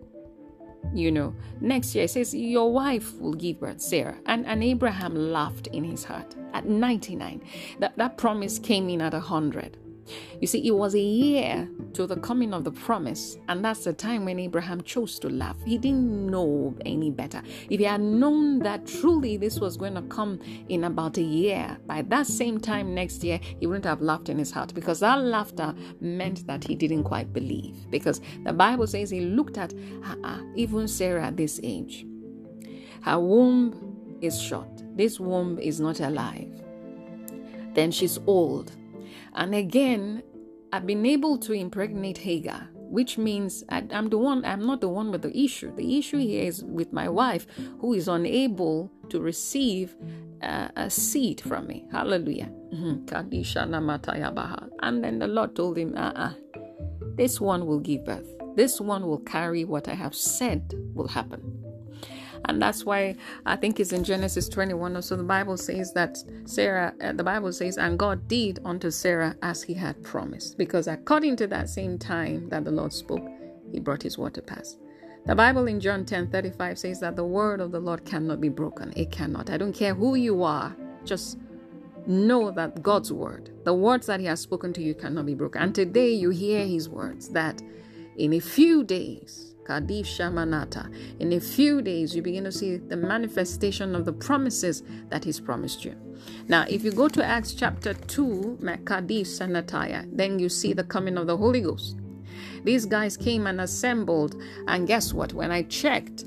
you 0.93 1.11
know, 1.11 1.35
next 1.59 1.93
year, 1.93 2.03
He 2.03 2.07
says, 2.07 2.33
Your 2.33 2.71
wife 2.71 3.19
will 3.19 3.33
give 3.33 3.59
birth, 3.59 3.81
Sarah. 3.81 4.17
And, 4.25 4.45
and 4.45 4.63
Abraham 4.63 5.15
laughed 5.15 5.67
in 5.67 5.83
his 5.83 6.03
heart 6.03 6.35
at 6.53 6.65
99. 6.65 7.43
That, 7.79 7.97
that 7.97 8.17
promise 8.17 8.59
came 8.59 8.89
in 8.89 9.01
at 9.01 9.13
100. 9.13 9.77
You 10.39 10.47
see, 10.47 10.65
it 10.67 10.71
was 10.71 10.95
a 10.95 10.99
year 10.99 11.69
to 11.93 12.07
the 12.07 12.15
coming 12.17 12.53
of 12.53 12.63
the 12.63 12.71
promise, 12.71 13.37
and 13.47 13.63
that's 13.63 13.83
the 13.83 13.93
time 13.93 14.25
when 14.25 14.39
Abraham 14.39 14.81
chose 14.81 15.19
to 15.19 15.29
laugh. 15.29 15.57
He 15.65 15.77
didn't 15.77 16.27
know 16.29 16.75
any 16.85 17.09
better. 17.09 17.41
If 17.69 17.79
he 17.79 17.85
had 17.85 18.01
known 18.01 18.59
that 18.59 18.87
truly 18.87 19.37
this 19.37 19.59
was 19.59 19.77
going 19.77 19.95
to 19.95 20.01
come 20.03 20.39
in 20.69 20.83
about 20.83 21.17
a 21.17 21.21
year, 21.21 21.77
by 21.85 22.01
that 22.03 22.27
same 22.27 22.59
time 22.59 22.93
next 22.93 23.23
year, 23.23 23.39
he 23.59 23.67
wouldn't 23.67 23.85
have 23.85 24.01
laughed 24.01 24.29
in 24.29 24.37
his 24.37 24.51
heart 24.51 24.73
because 24.73 24.99
that 25.01 25.19
laughter 25.19 25.75
meant 25.99 26.45
that 26.47 26.63
he 26.63 26.75
didn't 26.75 27.03
quite 27.03 27.33
believe. 27.33 27.75
Because 27.89 28.21
the 28.43 28.53
Bible 28.53 28.87
says 28.87 29.09
he 29.09 29.21
looked 29.21 29.57
at 29.57 29.73
uh, 30.23 30.39
even 30.55 30.87
Sarah 30.87 31.27
at 31.27 31.37
this 31.37 31.59
age. 31.63 32.05
Her 33.01 33.19
womb 33.19 34.17
is 34.21 34.39
shut, 34.39 34.83
this 34.95 35.19
womb 35.19 35.57
is 35.59 35.79
not 35.79 35.99
alive. 35.99 36.49
Then 37.73 37.91
she's 37.91 38.19
old 38.27 38.73
and 39.35 39.55
again, 39.55 40.23
I've 40.73 40.85
been 40.85 41.05
able 41.05 41.37
to 41.39 41.53
impregnate 41.53 42.17
Hagar, 42.17 42.69
which 42.73 43.17
means 43.17 43.63
I, 43.69 43.83
am 43.91 44.09
the 44.09 44.17
one, 44.17 44.45
I'm 44.45 44.65
not 44.65 44.81
the 44.81 44.89
one 44.89 45.11
with 45.11 45.21
the 45.21 45.37
issue. 45.37 45.75
The 45.75 45.97
issue 45.97 46.17
here 46.17 46.43
is 46.43 46.63
with 46.63 46.93
my 46.93 47.09
wife, 47.09 47.45
who 47.79 47.93
is 47.93 48.07
unable 48.07 48.91
to 49.09 49.19
receive 49.19 49.95
uh, 50.41 50.69
a 50.75 50.89
seed 50.89 51.41
from 51.41 51.67
me. 51.67 51.85
Hallelujah. 51.91 52.51
Mm-hmm. 52.73 53.05
And 54.81 55.03
then 55.03 55.19
the 55.19 55.27
Lord 55.27 55.55
told 55.55 55.77
him, 55.77 55.93
uh 55.97 56.13
uh 56.15 56.33
this 57.15 57.41
one 57.41 57.65
will 57.65 57.79
give 57.79 58.05
birth. 58.05 58.27
This 58.55 58.79
one 58.79 59.05
will 59.05 59.19
carry 59.19 59.65
what 59.65 59.87
I 59.87 59.93
have 59.93 60.15
said 60.15 60.73
will 60.93 61.07
happen. 61.07 61.41
And 62.45 62.61
that's 62.61 62.85
why 62.85 63.15
I 63.45 63.55
think 63.55 63.79
it's 63.79 63.93
in 63.93 64.03
Genesis 64.03 64.49
21 64.49 65.01
so 65.01 65.15
the 65.15 65.23
Bible 65.23 65.57
says 65.57 65.93
that 65.93 66.17
Sarah, 66.45 66.93
uh, 67.01 67.13
the 67.13 67.23
Bible 67.23 67.53
says, 67.53 67.77
and 67.77 67.97
God 67.97 68.27
did 68.27 68.59
unto 68.65 68.91
Sarah 68.91 69.35
as 69.41 69.63
he 69.63 69.73
had 69.73 70.01
promised. 70.03 70.57
Because 70.57 70.87
according 70.87 71.35
to 71.37 71.47
that 71.47 71.69
same 71.69 71.97
time 71.97 72.49
that 72.49 72.65
the 72.65 72.71
Lord 72.71 72.93
spoke, 72.93 73.27
he 73.71 73.79
brought 73.79 74.03
his 74.03 74.17
word 74.17 74.33
to 74.35 74.41
pass. 74.41 74.77
The 75.25 75.35
Bible 75.35 75.67
in 75.67 75.79
John 75.79 76.03
10 76.03 76.31
35 76.31 76.79
says 76.79 76.99
that 77.01 77.15
the 77.15 77.23
word 77.23 77.61
of 77.61 77.71
the 77.71 77.79
Lord 77.79 78.05
cannot 78.05 78.41
be 78.41 78.49
broken. 78.49 78.91
It 78.95 79.11
cannot. 79.11 79.51
I 79.51 79.57
don't 79.57 79.73
care 79.73 79.93
who 79.93 80.15
you 80.15 80.43
are, 80.43 80.75
just 81.05 81.37
know 82.07 82.49
that 82.51 82.81
God's 82.81 83.13
word, 83.13 83.51
the 83.63 83.73
words 83.73 84.07
that 84.07 84.19
He 84.19 84.25
has 84.25 84.39
spoken 84.39 84.73
to 84.73 84.81
you, 84.81 84.95
cannot 84.95 85.27
be 85.27 85.35
broken. 85.35 85.61
And 85.61 85.75
today 85.75 86.11
you 86.11 86.31
hear 86.31 86.65
His 86.65 86.89
words 86.89 87.29
that 87.29 87.61
in 88.17 88.33
a 88.33 88.39
few 88.39 88.83
days, 88.83 89.50
Kadif 89.63 90.05
Shamanata. 90.05 90.93
In 91.19 91.33
a 91.33 91.39
few 91.39 91.81
days, 91.81 92.15
you 92.15 92.21
begin 92.21 92.43
to 92.45 92.51
see 92.51 92.77
the 92.77 92.97
manifestation 92.97 93.95
of 93.95 94.05
the 94.05 94.13
promises 94.13 94.83
that 95.09 95.23
He's 95.23 95.39
promised 95.39 95.85
you. 95.85 95.95
Now, 96.47 96.65
if 96.67 96.83
you 96.83 96.91
go 96.91 97.07
to 97.07 97.23
Acts 97.23 97.53
chapter 97.53 97.93
2, 97.93 98.59
Kadif 98.83 99.27
Sanataya, 99.27 100.07
then 100.15 100.39
you 100.39 100.49
see 100.49 100.73
the 100.73 100.83
coming 100.83 101.17
of 101.17 101.27
the 101.27 101.37
Holy 101.37 101.61
Ghost. 101.61 101.97
These 102.63 102.85
guys 102.85 103.17
came 103.17 103.47
and 103.47 103.61
assembled, 103.61 104.35
and 104.67 104.87
guess 104.87 105.13
what? 105.13 105.33
When 105.33 105.51
I 105.51 105.63
checked, 105.63 106.25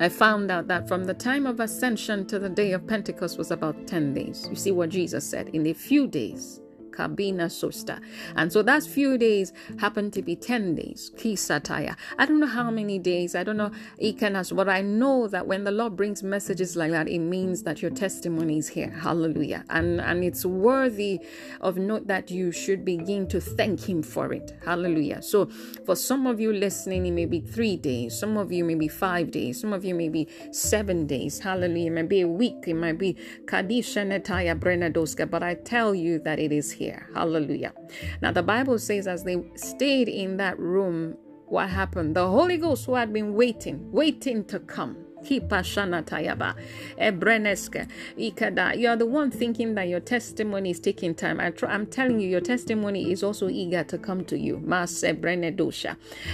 I 0.00 0.08
found 0.08 0.50
out 0.50 0.66
that 0.68 0.88
from 0.88 1.04
the 1.04 1.14
time 1.14 1.46
of 1.46 1.60
ascension 1.60 2.26
to 2.26 2.38
the 2.38 2.48
day 2.48 2.72
of 2.72 2.86
Pentecost 2.86 3.38
was 3.38 3.50
about 3.50 3.86
10 3.86 4.14
days. 4.14 4.46
You 4.50 4.56
see 4.56 4.72
what 4.72 4.88
Jesus 4.88 5.28
said? 5.28 5.50
In 5.50 5.66
a 5.68 5.72
few 5.72 6.08
days, 6.08 6.60
kabina 6.94 7.46
sosta. 7.48 8.00
And 8.36 8.52
so 8.52 8.62
that 8.62 8.84
few 8.84 9.18
days 9.18 9.52
happened 9.78 10.12
to 10.14 10.22
be 10.22 10.36
10 10.36 10.74
days. 10.74 11.10
Kisataya. 11.16 11.96
I 12.18 12.26
don't 12.26 12.40
know 12.40 12.46
how 12.46 12.70
many 12.70 12.98
days. 12.98 13.34
I 13.34 13.44
don't 13.44 13.56
know 13.56 13.70
ikanas, 14.00 14.54
but 14.54 14.68
I 14.68 14.82
know 14.82 15.28
that 15.28 15.46
when 15.46 15.64
the 15.64 15.70
Lord 15.70 15.96
brings 15.96 16.22
messages 16.22 16.76
like 16.76 16.90
that, 16.90 17.08
it 17.08 17.18
means 17.18 17.62
that 17.64 17.82
your 17.82 17.90
testimony 17.90 18.58
is 18.58 18.68
here. 18.68 18.90
Hallelujah. 18.90 19.64
And 19.70 20.00
and 20.00 20.24
it's 20.24 20.44
worthy 20.44 21.20
of 21.60 21.76
note 21.76 22.06
that 22.06 22.30
you 22.30 22.52
should 22.52 22.84
begin 22.84 23.26
to 23.28 23.40
thank 23.40 23.88
him 23.88 24.02
for 24.02 24.32
it. 24.32 24.56
Hallelujah. 24.64 25.22
So 25.22 25.46
for 25.86 25.96
some 25.96 26.26
of 26.26 26.40
you 26.40 26.52
listening, 26.52 27.06
it 27.06 27.12
may 27.12 27.26
be 27.26 27.40
three 27.40 27.76
days, 27.76 28.18
some 28.18 28.36
of 28.36 28.52
you 28.52 28.64
may 28.64 28.74
be 28.74 28.88
five 28.88 29.30
days, 29.30 29.60
some 29.60 29.72
of 29.72 29.84
you 29.84 29.94
may 29.94 30.08
be 30.08 30.28
seven 30.52 31.06
days. 31.06 31.38
Hallelujah. 31.38 31.86
It 31.90 31.94
might 31.94 32.08
be 32.08 32.20
a 32.20 32.28
week, 32.28 32.64
it 32.66 32.74
might 32.74 32.98
be 32.98 33.16
Kadisha 33.46 34.06
Netaya 34.06 34.58
Brenadoska, 34.58 35.28
but 35.30 35.42
I 35.42 35.54
tell 35.54 35.94
you 35.94 36.18
that 36.20 36.38
it 36.38 36.52
is 36.52 36.70
here. 36.72 36.83
Hallelujah. 37.14 37.72
Now 38.20 38.32
the 38.32 38.42
Bible 38.42 38.78
says 38.78 39.06
as 39.06 39.24
they 39.24 39.42
stayed 39.54 40.08
in 40.08 40.36
that 40.38 40.58
room, 40.58 41.16
what 41.46 41.68
happened? 41.68 42.16
The 42.16 42.26
Holy 42.26 42.56
Ghost 42.56 42.86
who 42.86 42.94
had 42.94 43.12
been 43.12 43.34
waiting, 43.34 43.92
waiting 43.92 44.44
to 44.46 44.58
come. 44.60 44.96
Keep 45.24 45.48
Ashana 45.48 46.04
Tayaba 46.04 46.54
Ebreneska 46.98 47.88
Ikada. 48.18 48.78
You 48.78 48.88
are 48.88 48.96
the 48.96 49.06
one 49.06 49.30
thinking 49.30 49.74
that 49.74 49.88
your 49.88 50.00
testimony 50.00 50.70
is 50.70 50.80
taking 50.80 51.14
time. 51.14 51.40
I 51.40 51.52
am 51.66 51.86
telling 51.86 52.20
you, 52.20 52.28
your 52.28 52.42
testimony 52.42 53.10
is 53.10 53.22
also 53.22 53.48
eager 53.48 53.84
to 53.84 53.96
come 53.96 54.24
to 54.26 54.38
you. 54.38 54.56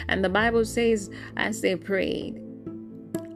And 0.08 0.24
the 0.24 0.28
Bible 0.28 0.64
says, 0.64 1.08
as 1.36 1.60
they 1.60 1.76
prayed, 1.76 2.42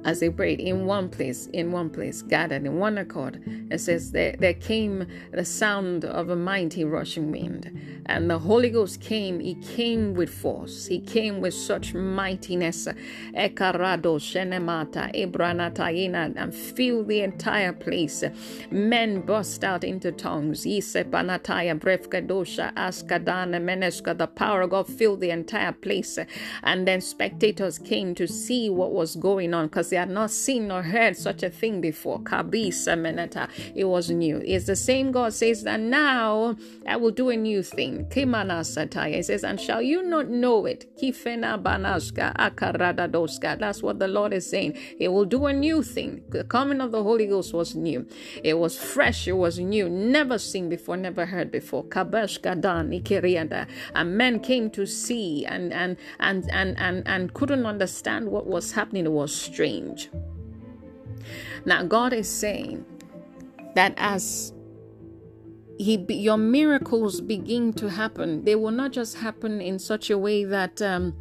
as 0.04 0.20
they 0.20 0.28
prayed 0.30 0.61
in 0.61 0.87
one 0.87 1.08
place, 1.08 1.46
in 1.52 1.73
one 1.73 1.90
place, 1.90 2.23
gathered 2.23 2.64
in 2.66 2.78
one 2.78 2.99
accord. 2.99 3.42
It 3.70 3.78
says 3.80 4.12
there, 4.12 4.37
there 4.38 4.54
came 4.54 5.06
the 5.32 5.44
sound 5.44 6.04
of 6.04 6.28
a 6.28 6.37
mighty 6.37 6.84
rushing 6.84 7.30
wind, 7.30 8.02
and 8.06 8.30
the 8.30 8.38
Holy 8.38 8.70
Ghost 8.70 9.00
came. 9.00 9.40
He 9.40 9.54
came 9.54 10.14
with 10.14 10.30
force. 10.30 10.87
He 10.87 11.00
came 11.00 11.40
with 11.40 11.54
such 11.54 11.94
mightiness. 11.94 12.87
Ekarado 13.34 14.18
shenemata 14.18 15.14
ebranataina 15.14 16.34
and 16.37 16.54
filled 16.54 17.08
the 17.08 17.23
entire 17.23 17.73
place. 17.73 18.23
Men 18.70 19.20
burst 19.23 19.64
out 19.64 19.84
into 19.84 20.12
tongues. 20.12 20.66
Isepanataya 20.66 21.78
brefkadosha 21.78 22.75
askadana 22.75 23.61
meneska. 23.61 24.16
The 24.16 24.26
power 24.26 24.62
of 24.62 24.70
God 24.70 24.87
filled 24.87 25.20
the 25.20 25.30
entire 25.30 25.73
place, 25.73 26.18
and 26.62 26.87
then 26.87 27.00
spectators 27.00 27.78
came 27.78 28.14
to 28.14 28.26
see 28.26 28.68
what 28.68 28.92
was 28.92 29.16
going 29.16 29.54
on 29.54 29.66
because 29.68 29.93
they 29.94 30.00
had 30.00 30.10
not 30.10 30.32
seen 30.32 30.66
nor 30.66 30.82
heard 30.82 31.16
such 31.16 31.44
a 31.44 31.50
thing 31.50 31.80
before. 31.80 32.18
Kabisa 32.18 32.96
meneta. 32.98 33.48
It 33.76 33.84
was 33.84 34.10
new. 34.10 34.42
It's 34.44 34.66
the 34.66 34.74
same 34.74 35.12
God 35.12 35.32
says 35.32 35.62
that 35.62 35.78
now 35.78 36.56
I 36.84 36.96
will 36.96 37.12
do 37.12 37.30
a 37.30 37.36
new 37.36 37.62
thing. 37.62 38.06
Kimana 38.06 38.62
sataya. 38.64 39.18
It 39.18 39.26
says, 39.26 39.44
and 39.44 39.60
shall 39.60 39.80
you 39.80 40.02
not 40.02 40.28
know 40.28 40.66
it? 40.66 40.96
Kifena 41.00 41.62
banaska 41.62 42.34
akarada 42.34 43.08
doska. 43.08 43.56
That's 43.56 43.84
what 43.84 44.00
the 44.00 44.08
Lord 44.08 44.32
is 44.32 44.50
saying. 44.50 44.76
He 44.98 45.06
will 45.06 45.26
do 45.26 45.46
a 45.46 45.52
new 45.52 45.84
thing. 45.84 46.24
The 46.30 46.42
coming 46.42 46.80
of 46.80 46.90
the 46.90 47.04
Holy 47.04 47.28
Ghost 47.28 47.54
was 47.54 47.76
new. 47.76 48.04
It 48.42 48.54
was 48.54 48.76
fresh. 48.76 49.28
It 49.28 49.36
was 49.36 49.60
new. 49.60 49.88
Never 49.88 50.38
seen 50.38 50.68
before, 50.68 50.96
never 50.96 51.24
heard 51.24 51.52
before. 51.52 51.84
Kabash 51.84 52.40
gadan 52.40 53.00
ikeriada. 53.00 53.68
And 53.94 54.18
men 54.18 54.40
came 54.40 54.70
to 54.70 54.86
see 54.86 55.46
and 55.46 55.72
and 55.72 55.96
and 56.18 56.50
and 56.50 56.76
and, 56.80 57.06
and 57.06 57.32
couldn't 57.32 57.64
understand 57.64 58.26
what 58.28 58.48
was 58.48 58.72
happening. 58.72 59.06
It 59.06 59.12
was 59.12 59.32
strange 59.32 59.83
change. 59.84 60.10
Now, 61.64 61.82
God 61.84 62.12
is 62.12 62.28
saying 62.28 62.84
that 63.74 63.94
as 63.96 64.52
he, 65.78 66.04
your 66.08 66.36
miracles 66.36 67.20
begin 67.20 67.72
to 67.74 67.90
happen, 67.90 68.44
they 68.44 68.54
will 68.54 68.70
not 68.70 68.92
just 68.92 69.16
happen 69.16 69.60
in 69.60 69.78
such 69.78 70.10
a 70.10 70.18
way 70.18 70.44
that 70.44 70.80
um, 70.82 71.16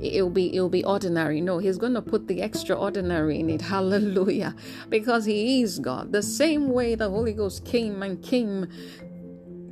it'll 0.00 0.30
be 0.30 0.54
it'll 0.54 0.68
be 0.68 0.84
ordinary. 0.84 1.40
No, 1.40 1.58
He's 1.58 1.78
going 1.78 1.94
to 1.94 2.02
put 2.02 2.28
the 2.28 2.40
extraordinary 2.40 3.40
in 3.40 3.50
it. 3.50 3.60
Hallelujah! 3.72 4.54
Because 4.88 5.24
He 5.26 5.62
is 5.62 5.78
God. 5.78 6.12
The 6.12 6.22
same 6.22 6.70
way 6.70 6.94
the 6.94 7.10
Holy 7.10 7.32
Ghost 7.32 7.64
came 7.64 8.02
and 8.02 8.22
came 8.22 8.68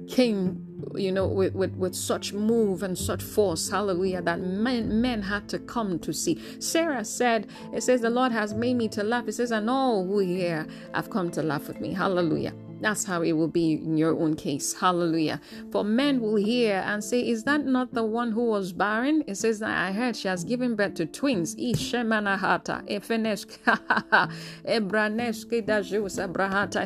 came 0.09 0.63
you 0.95 1.13
know 1.13 1.27
with, 1.27 1.55
with 1.55 1.73
with 1.75 1.95
such 1.95 2.33
move 2.33 2.83
and 2.83 2.97
such 2.97 3.23
force 3.23 3.69
hallelujah 3.69 4.23
that 4.23 4.41
men 4.41 5.01
men 5.01 5.23
had 5.23 5.49
to 5.49 5.59
come 5.59 5.99
to 6.01 6.13
see. 6.13 6.41
Sarah 6.61 7.05
said 7.05 7.49
it 7.73 7.83
says 7.83 8.01
the 8.01 8.11
lord 8.11 8.33
has 8.33 8.55
made 8.55 8.75
me 8.75 8.89
to 8.89 9.03
laugh. 9.03 9.29
It 9.29 9.33
says 9.33 9.51
and 9.51 9.69
all 9.69 10.07
who 10.07 10.21
hear 10.21 10.67
have 10.95 11.11
come 11.11 11.31
to 11.33 11.43
laugh 11.43 11.69
with 11.69 11.81
me. 11.81 11.93
Hallelujah 11.93 12.53
that's 12.81 13.05
how 13.05 13.23
it 13.23 13.33
will 13.33 13.49
be 13.49 13.73
in 13.75 13.97
your 13.97 14.15
own 14.21 14.35
case. 14.37 14.75
Hallelujah. 14.75 15.41
For 15.71 15.83
men 15.85 16.21
will 16.21 16.37
hear 16.37 16.83
and 16.87 17.03
say, 17.03 17.27
Is 17.27 17.45
that 17.45 17.65
not 17.65 17.95
the 17.95 18.05
one 18.05 18.33
who 18.33 18.47
was 18.47 18.73
barren? 18.73 19.25
It 19.27 19.37
says 19.37 19.59
that 19.61 19.71
I 19.71 19.93
heard 19.93 20.17
she 20.17 20.29
has 20.29 20.45
given 20.45 20.77
birth 20.77 20.95
to 20.95 21.07
twins. 21.07 21.57
It 21.59 21.79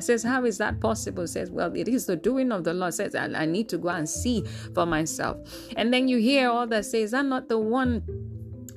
says, 0.05 0.22
How 0.22 0.44
is 0.44 0.59
that 0.59 0.81
possible? 0.81 1.24
It 1.24 1.29
says, 1.29 1.50
Well, 1.50 1.74
it 1.74 1.88
is 1.88 2.07
the 2.07 2.16
doing 2.16 2.53
of 2.53 2.64
the 2.64 2.74
Lord. 2.74 2.90
It 2.90 2.96
says, 2.96 3.14
I, 3.14 3.26
I 3.26 3.46
need 3.46 3.68
to 3.70 3.79
go 3.79 3.88
and 3.88 4.09
see 4.09 4.44
for 4.74 4.87
myself. 4.87 5.38
And 5.76 5.92
then 5.92 6.09
you 6.09 6.18
hear 6.18 6.50
all 6.50 6.66
that 6.68 6.85
say, 6.85 7.03
Is 7.03 7.11
that 7.11 7.24
not 7.24 7.48
the 7.48 7.59
one? 7.59 8.03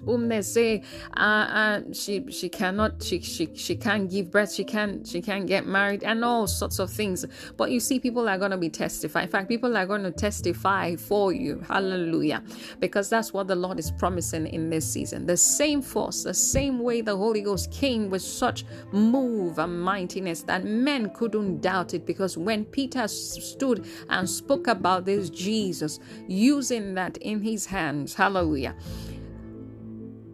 They 0.06 0.42
say 0.42 0.84
uh, 1.18 1.20
uh, 1.20 1.82
she 1.94 2.26
she 2.32 2.50
cannot 2.50 3.02
she, 3.02 3.22
she 3.22 3.50
she 3.56 3.76
can't 3.76 4.10
give 4.10 4.32
birth 4.32 4.52
she 4.52 4.64
can't 4.64 5.08
she 5.08 5.22
can't 5.22 5.48
get 5.48 5.66
married 5.66 6.04
and 6.04 6.24
all 6.24 6.48
sorts 6.48 6.80
of 6.80 6.90
things. 6.90 7.26
But 7.58 7.72
you 7.72 7.80
see 7.80 8.00
people 8.00 8.28
are 8.28 8.38
going 8.38 8.52
to 8.52 8.58
be 8.58 8.70
testifying 8.70 9.26
in 9.26 9.32
fact 9.32 9.48
people 9.48 9.78
are 9.78 9.86
going 9.86 10.04
to 10.04 10.12
testify 10.12 10.96
for 10.96 11.34
you. 11.34 11.60
Hallelujah. 11.68 12.44
Because 12.80 13.10
that's 13.10 13.34
what 13.34 13.48
the 13.48 13.56
lord 13.56 13.80
is 13.80 13.92
promising 13.92 14.48
in 14.48 14.70
this 14.70 14.92
season. 14.92 15.26
The 15.26 15.38
same 15.38 15.82
force 15.82 16.24
the 16.24 16.34
same 16.34 16.80
way 16.80 17.02
the 17.02 17.16
holy 17.16 17.42
ghost 17.42 17.72
came 17.72 18.10
with 18.10 18.22
such 18.22 18.66
move 18.92 19.60
and 19.60 19.82
mightiness 19.82 20.44
that 20.44 20.64
men 20.64 21.10
couldn't 21.12 21.62
doubt 21.62 21.94
it. 21.94 22.06
Because 22.06 22.38
when 22.38 22.66
peter 22.66 23.08
stood 23.08 23.86
and 24.10 24.30
spoke 24.30 24.68
about 24.68 25.06
this 25.06 25.30
jesus 25.30 26.00
using 26.28 26.94
that 26.94 27.18
in 27.18 27.42
his 27.42 27.66
hands 27.66 28.14
hallelujah 28.14 28.76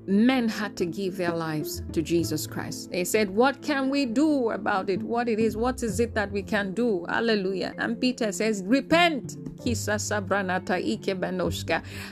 men 0.08 0.50
had 0.50 0.76
to 0.78 0.86
give 0.86 1.18
their 1.18 1.32
lives 1.32 1.84
to 1.94 2.02
Jesus 2.02 2.48
Christ. 2.48 2.92
They 2.92 3.04
said, 3.04 3.30
What 3.30 3.62
can 3.62 3.90
we 3.90 4.06
do 4.06 4.50
about 4.52 4.90
it? 4.90 5.02
What 5.04 5.30
it 5.30 5.40
is? 5.40 5.56
What 5.58 5.84
is 5.84 6.00
it 6.00 6.14
that 6.16 6.32
we 6.32 6.42
can 6.42 6.74
do? 6.74 7.06
Hallelujah. 7.10 7.74
And 7.78 8.00
Peter 8.00 8.32
says, 8.32 8.64
Repent. 8.66 9.38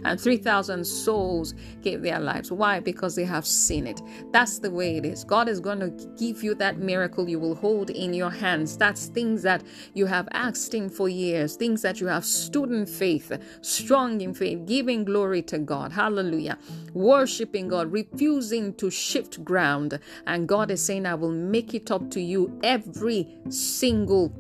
And 0.04 0.20
3,000 0.20 0.86
souls 0.86 1.54
gave 1.82 2.02
their 2.02 2.20
lives. 2.20 2.52
Why? 2.52 2.80
Because 2.82 3.16
they 3.16 3.24
have 3.24 3.48
seen 3.48 3.88
it. 3.88 4.02
That's 4.32 4.60
the 4.60 4.70
way 4.70 4.98
it 4.98 5.06
is. 5.06 5.24
God 5.24 5.48
is 5.48 5.62
going 5.62 5.80
to 5.80 5.90
give 6.18 6.44
you 6.44 6.56
that 6.56 6.80
miracle 6.80 7.30
you 7.30 7.40
will 7.40 7.56
hold 7.56 7.90
in 7.90 8.14
your 8.14 8.30
hands. 8.30 8.76
That's 8.78 9.08
things 9.08 9.44
that 9.44 9.64
you 9.94 10.06
have 10.08 10.28
asked 10.34 10.74
Him 10.74 10.90
for 10.90 11.08
years, 11.08 11.56
things 11.56 11.82
that 11.84 12.02
you 12.02 12.08
have 12.08 12.26
stood 12.26 12.70
in 12.72 12.86
faith, 12.86 13.32
strong 13.62 14.20
in 14.22 14.34
faith, 14.34 14.66
giving 14.66 15.06
glory 15.06 15.42
to 15.44 15.58
God. 15.58 15.94
Hallelujah. 15.94 16.58
Worshiping 16.94 17.70
God 17.70 17.87
refusing 17.88 18.74
to 18.76 18.90
shift 18.90 19.44
ground. 19.44 20.00
And 20.26 20.48
God 20.48 20.72
is 20.72 20.84
saying, 20.84 21.06
I 21.06 21.16
will 21.16 21.32
make 21.32 21.74
it 21.74 21.92
up 21.92 22.10
to 22.12 22.22
you 22.22 22.60
every 22.64 23.28
single 23.50 24.34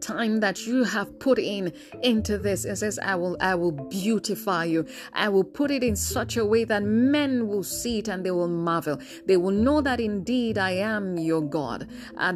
time 0.00 0.40
that 0.40 0.66
you 0.66 0.84
have 0.84 1.18
put 1.18 1.38
in 1.38 1.72
into 2.02 2.38
this 2.38 2.64
it 2.64 2.76
says 2.76 2.98
i 3.00 3.14
will 3.14 3.36
i 3.40 3.54
will 3.54 3.72
beautify 3.72 4.64
you. 4.64 4.86
I 5.12 5.28
will 5.28 5.44
put 5.44 5.70
it 5.70 5.82
in 5.82 5.96
such 5.96 6.36
a 6.36 6.44
way 6.44 6.64
that 6.64 6.82
men 6.82 7.48
will 7.48 7.62
see 7.62 7.98
it 7.98 8.08
and 8.08 8.24
they 8.24 8.30
will 8.30 8.48
marvel. 8.48 8.98
They 9.26 9.36
will 9.36 9.50
know 9.50 9.80
that 9.82 10.00
indeed 10.00 10.58
i 10.58 10.70
am 10.70 11.18
your 11.18 11.42
god. 11.42 11.88
Now 12.16 12.32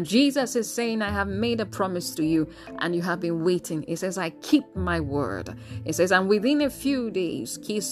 jesus 0.00 0.56
is 0.56 0.72
saying 0.72 1.02
i 1.02 1.10
have 1.10 1.28
made 1.28 1.60
a 1.60 1.66
promise 1.66 2.14
to 2.14 2.24
you 2.24 2.48
and 2.78 2.94
you 2.94 3.02
have 3.02 3.20
been 3.20 3.44
waiting. 3.44 3.84
It 3.88 3.98
says 3.98 4.18
i 4.18 4.30
keep 4.30 4.64
my 4.76 5.00
word. 5.00 5.56
It 5.84 5.94
says 5.94 6.12
and 6.12 6.28
within 6.28 6.62
a 6.62 6.70
few 6.70 7.10
days 7.10 7.58
it 7.68 7.82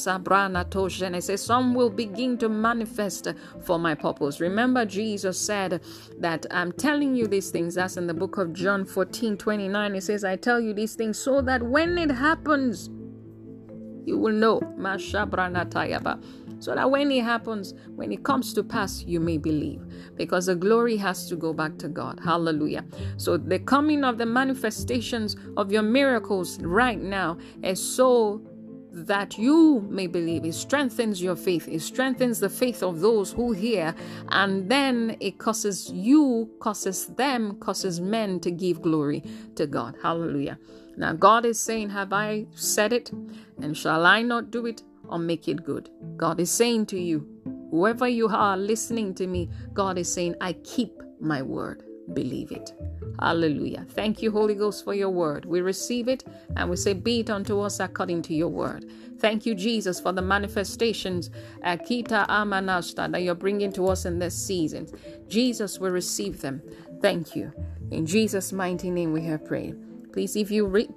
says 1.22 1.44
some 1.44 1.74
will 1.74 1.90
begin 1.90 2.38
to 2.38 2.48
manifest 2.48 3.28
for 3.62 3.78
my 3.78 3.94
purpose. 3.94 4.40
Remember 4.40 4.84
jesus 4.84 5.38
said 5.38 5.80
that 6.20 6.46
I'm 6.50 6.72
telling 6.72 7.14
you 7.14 7.26
these 7.26 7.50
things. 7.50 7.74
That's 7.74 7.96
in 7.96 8.06
the 8.06 8.14
book 8.14 8.38
of 8.38 8.52
John 8.52 8.84
14 8.84 9.36
29. 9.36 9.94
It 9.96 10.02
says, 10.02 10.24
I 10.24 10.36
tell 10.36 10.60
you 10.60 10.72
these 10.74 10.94
things 10.94 11.18
so 11.18 11.40
that 11.42 11.62
when 11.62 11.98
it 11.98 12.10
happens, 12.10 12.90
you 14.04 14.18
will 14.18 14.32
know. 14.34 14.60
So 16.60 16.74
that 16.74 16.90
when 16.90 17.10
it 17.10 17.24
happens, 17.24 17.74
when 17.96 18.12
it 18.12 18.22
comes 18.22 18.52
to 18.54 18.62
pass, 18.62 19.02
you 19.04 19.18
may 19.20 19.38
believe. 19.38 19.82
Because 20.16 20.46
the 20.46 20.54
glory 20.54 20.96
has 20.98 21.28
to 21.28 21.36
go 21.36 21.52
back 21.54 21.78
to 21.78 21.88
God. 21.88 22.20
Hallelujah. 22.22 22.84
So 23.16 23.36
the 23.38 23.58
coming 23.58 24.04
of 24.04 24.18
the 24.18 24.26
manifestations 24.26 25.36
of 25.56 25.72
your 25.72 25.82
miracles 25.82 26.58
right 26.60 27.00
now 27.00 27.38
is 27.62 27.82
so 27.82 28.42
that 28.92 29.38
you 29.38 29.86
may 29.88 30.06
believe. 30.06 30.44
It 30.44 30.54
strengthens 30.54 31.22
your 31.22 31.36
faith. 31.36 31.68
It 31.68 31.80
strengthens 31.80 32.40
the 32.40 32.48
faith 32.48 32.82
of 32.82 33.00
those 33.00 33.32
who 33.32 33.52
hear. 33.52 33.94
And 34.28 34.70
then 34.70 35.16
it 35.20 35.38
causes 35.38 35.90
you, 35.92 36.50
causes 36.60 37.06
them, 37.06 37.56
causes 37.60 38.00
men 38.00 38.40
to 38.40 38.50
give 38.50 38.82
glory 38.82 39.22
to 39.56 39.66
God. 39.66 39.96
Hallelujah. 40.02 40.58
Now, 40.96 41.12
God 41.12 41.44
is 41.44 41.58
saying, 41.58 41.90
Have 41.90 42.12
I 42.12 42.46
said 42.54 42.92
it? 42.92 43.10
And 43.62 43.76
shall 43.76 44.04
I 44.06 44.22
not 44.22 44.50
do 44.50 44.66
it 44.66 44.82
or 45.08 45.18
make 45.18 45.48
it 45.48 45.64
good? 45.64 45.90
God 46.16 46.40
is 46.40 46.50
saying 46.50 46.86
to 46.86 46.98
you, 46.98 47.26
whoever 47.70 48.08
you 48.08 48.28
are 48.28 48.56
listening 48.56 49.14
to 49.14 49.26
me, 49.26 49.48
God 49.72 49.98
is 49.98 50.12
saying, 50.12 50.34
I 50.40 50.54
keep 50.64 51.00
my 51.20 51.42
word. 51.42 51.84
Believe 52.14 52.52
it. 52.52 52.72
Hallelujah. 53.20 53.86
Thank 53.90 54.22
you, 54.22 54.30
Holy 54.30 54.54
Ghost, 54.54 54.84
for 54.84 54.94
your 54.94 55.10
word. 55.10 55.44
We 55.44 55.60
receive 55.60 56.08
it 56.08 56.24
and 56.56 56.70
we 56.70 56.76
say, 56.76 56.94
Be 56.94 57.20
it 57.20 57.30
unto 57.30 57.60
us 57.60 57.80
according 57.80 58.22
to 58.22 58.34
your 58.34 58.48
word. 58.48 58.90
Thank 59.18 59.44
you, 59.44 59.54
Jesus, 59.54 60.00
for 60.00 60.12
the 60.12 60.22
manifestations, 60.22 61.30
uh, 61.62 61.76
Akita 61.76 62.26
Amanashta, 62.28 63.12
that 63.12 63.22
you're 63.22 63.34
bringing 63.34 63.72
to 63.72 63.88
us 63.88 64.06
in 64.06 64.18
this 64.18 64.34
season. 64.34 64.88
Jesus, 65.28 65.78
we 65.78 65.90
receive 65.90 66.40
them. 66.40 66.62
Thank 67.02 67.36
you. 67.36 67.52
In 67.90 68.06
Jesus' 68.06 68.52
mighty 68.52 68.90
name 68.90 69.12
we 69.12 69.22
have 69.22 69.44
prayed. 69.44 69.76
Please, 70.12 70.36
if 70.36 70.50
you 70.50 70.66
read 70.66 70.88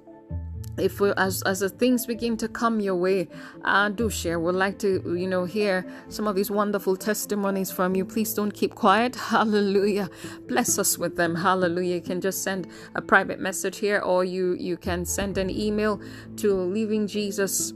if 0.78 1.00
we, 1.00 1.12
as 1.16 1.42
as 1.42 1.60
the 1.60 1.68
things 1.68 2.06
begin 2.06 2.36
to 2.38 2.48
come 2.48 2.80
your 2.80 2.96
way, 2.96 3.28
uh, 3.64 3.88
do 3.88 4.10
share. 4.10 4.38
We'd 4.40 4.52
like 4.52 4.78
to 4.80 5.02
you 5.16 5.26
know 5.26 5.44
hear 5.44 5.86
some 6.08 6.26
of 6.26 6.36
these 6.36 6.50
wonderful 6.50 6.96
testimonies 6.96 7.70
from 7.70 7.94
you. 7.94 8.04
Please 8.04 8.34
don't 8.34 8.52
keep 8.52 8.74
quiet. 8.74 9.16
Hallelujah. 9.34 10.08
Bless 10.48 10.78
us 10.78 10.98
with 10.98 11.16
them. 11.16 11.34
Hallelujah. 11.34 11.96
You 11.96 12.00
can 12.00 12.20
just 12.20 12.42
send 12.42 12.68
a 12.94 13.02
private 13.02 13.40
message 13.40 13.78
here, 13.78 14.00
or 14.00 14.24
you 14.24 14.54
you 14.54 14.76
can 14.76 15.04
send 15.04 15.38
an 15.38 15.50
email 15.50 16.00
to 16.36 16.52
Living 16.54 17.06
Jesus 17.06 17.72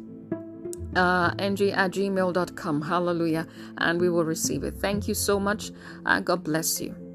uh, 0.97 1.33
ng 1.39 1.73
at 1.73 1.93
gmail.com. 1.93 2.83
Hallelujah. 2.83 3.47
And 3.79 4.01
we 4.01 4.11
will 4.11 4.25
receive 4.25 4.65
it. 4.65 4.75
Thank 4.75 5.09
you 5.09 5.15
so 5.15 5.39
much. 5.39 5.71
Uh, 6.05 6.21
God 6.21 6.45
bless 6.45 6.81
you. 6.81 7.08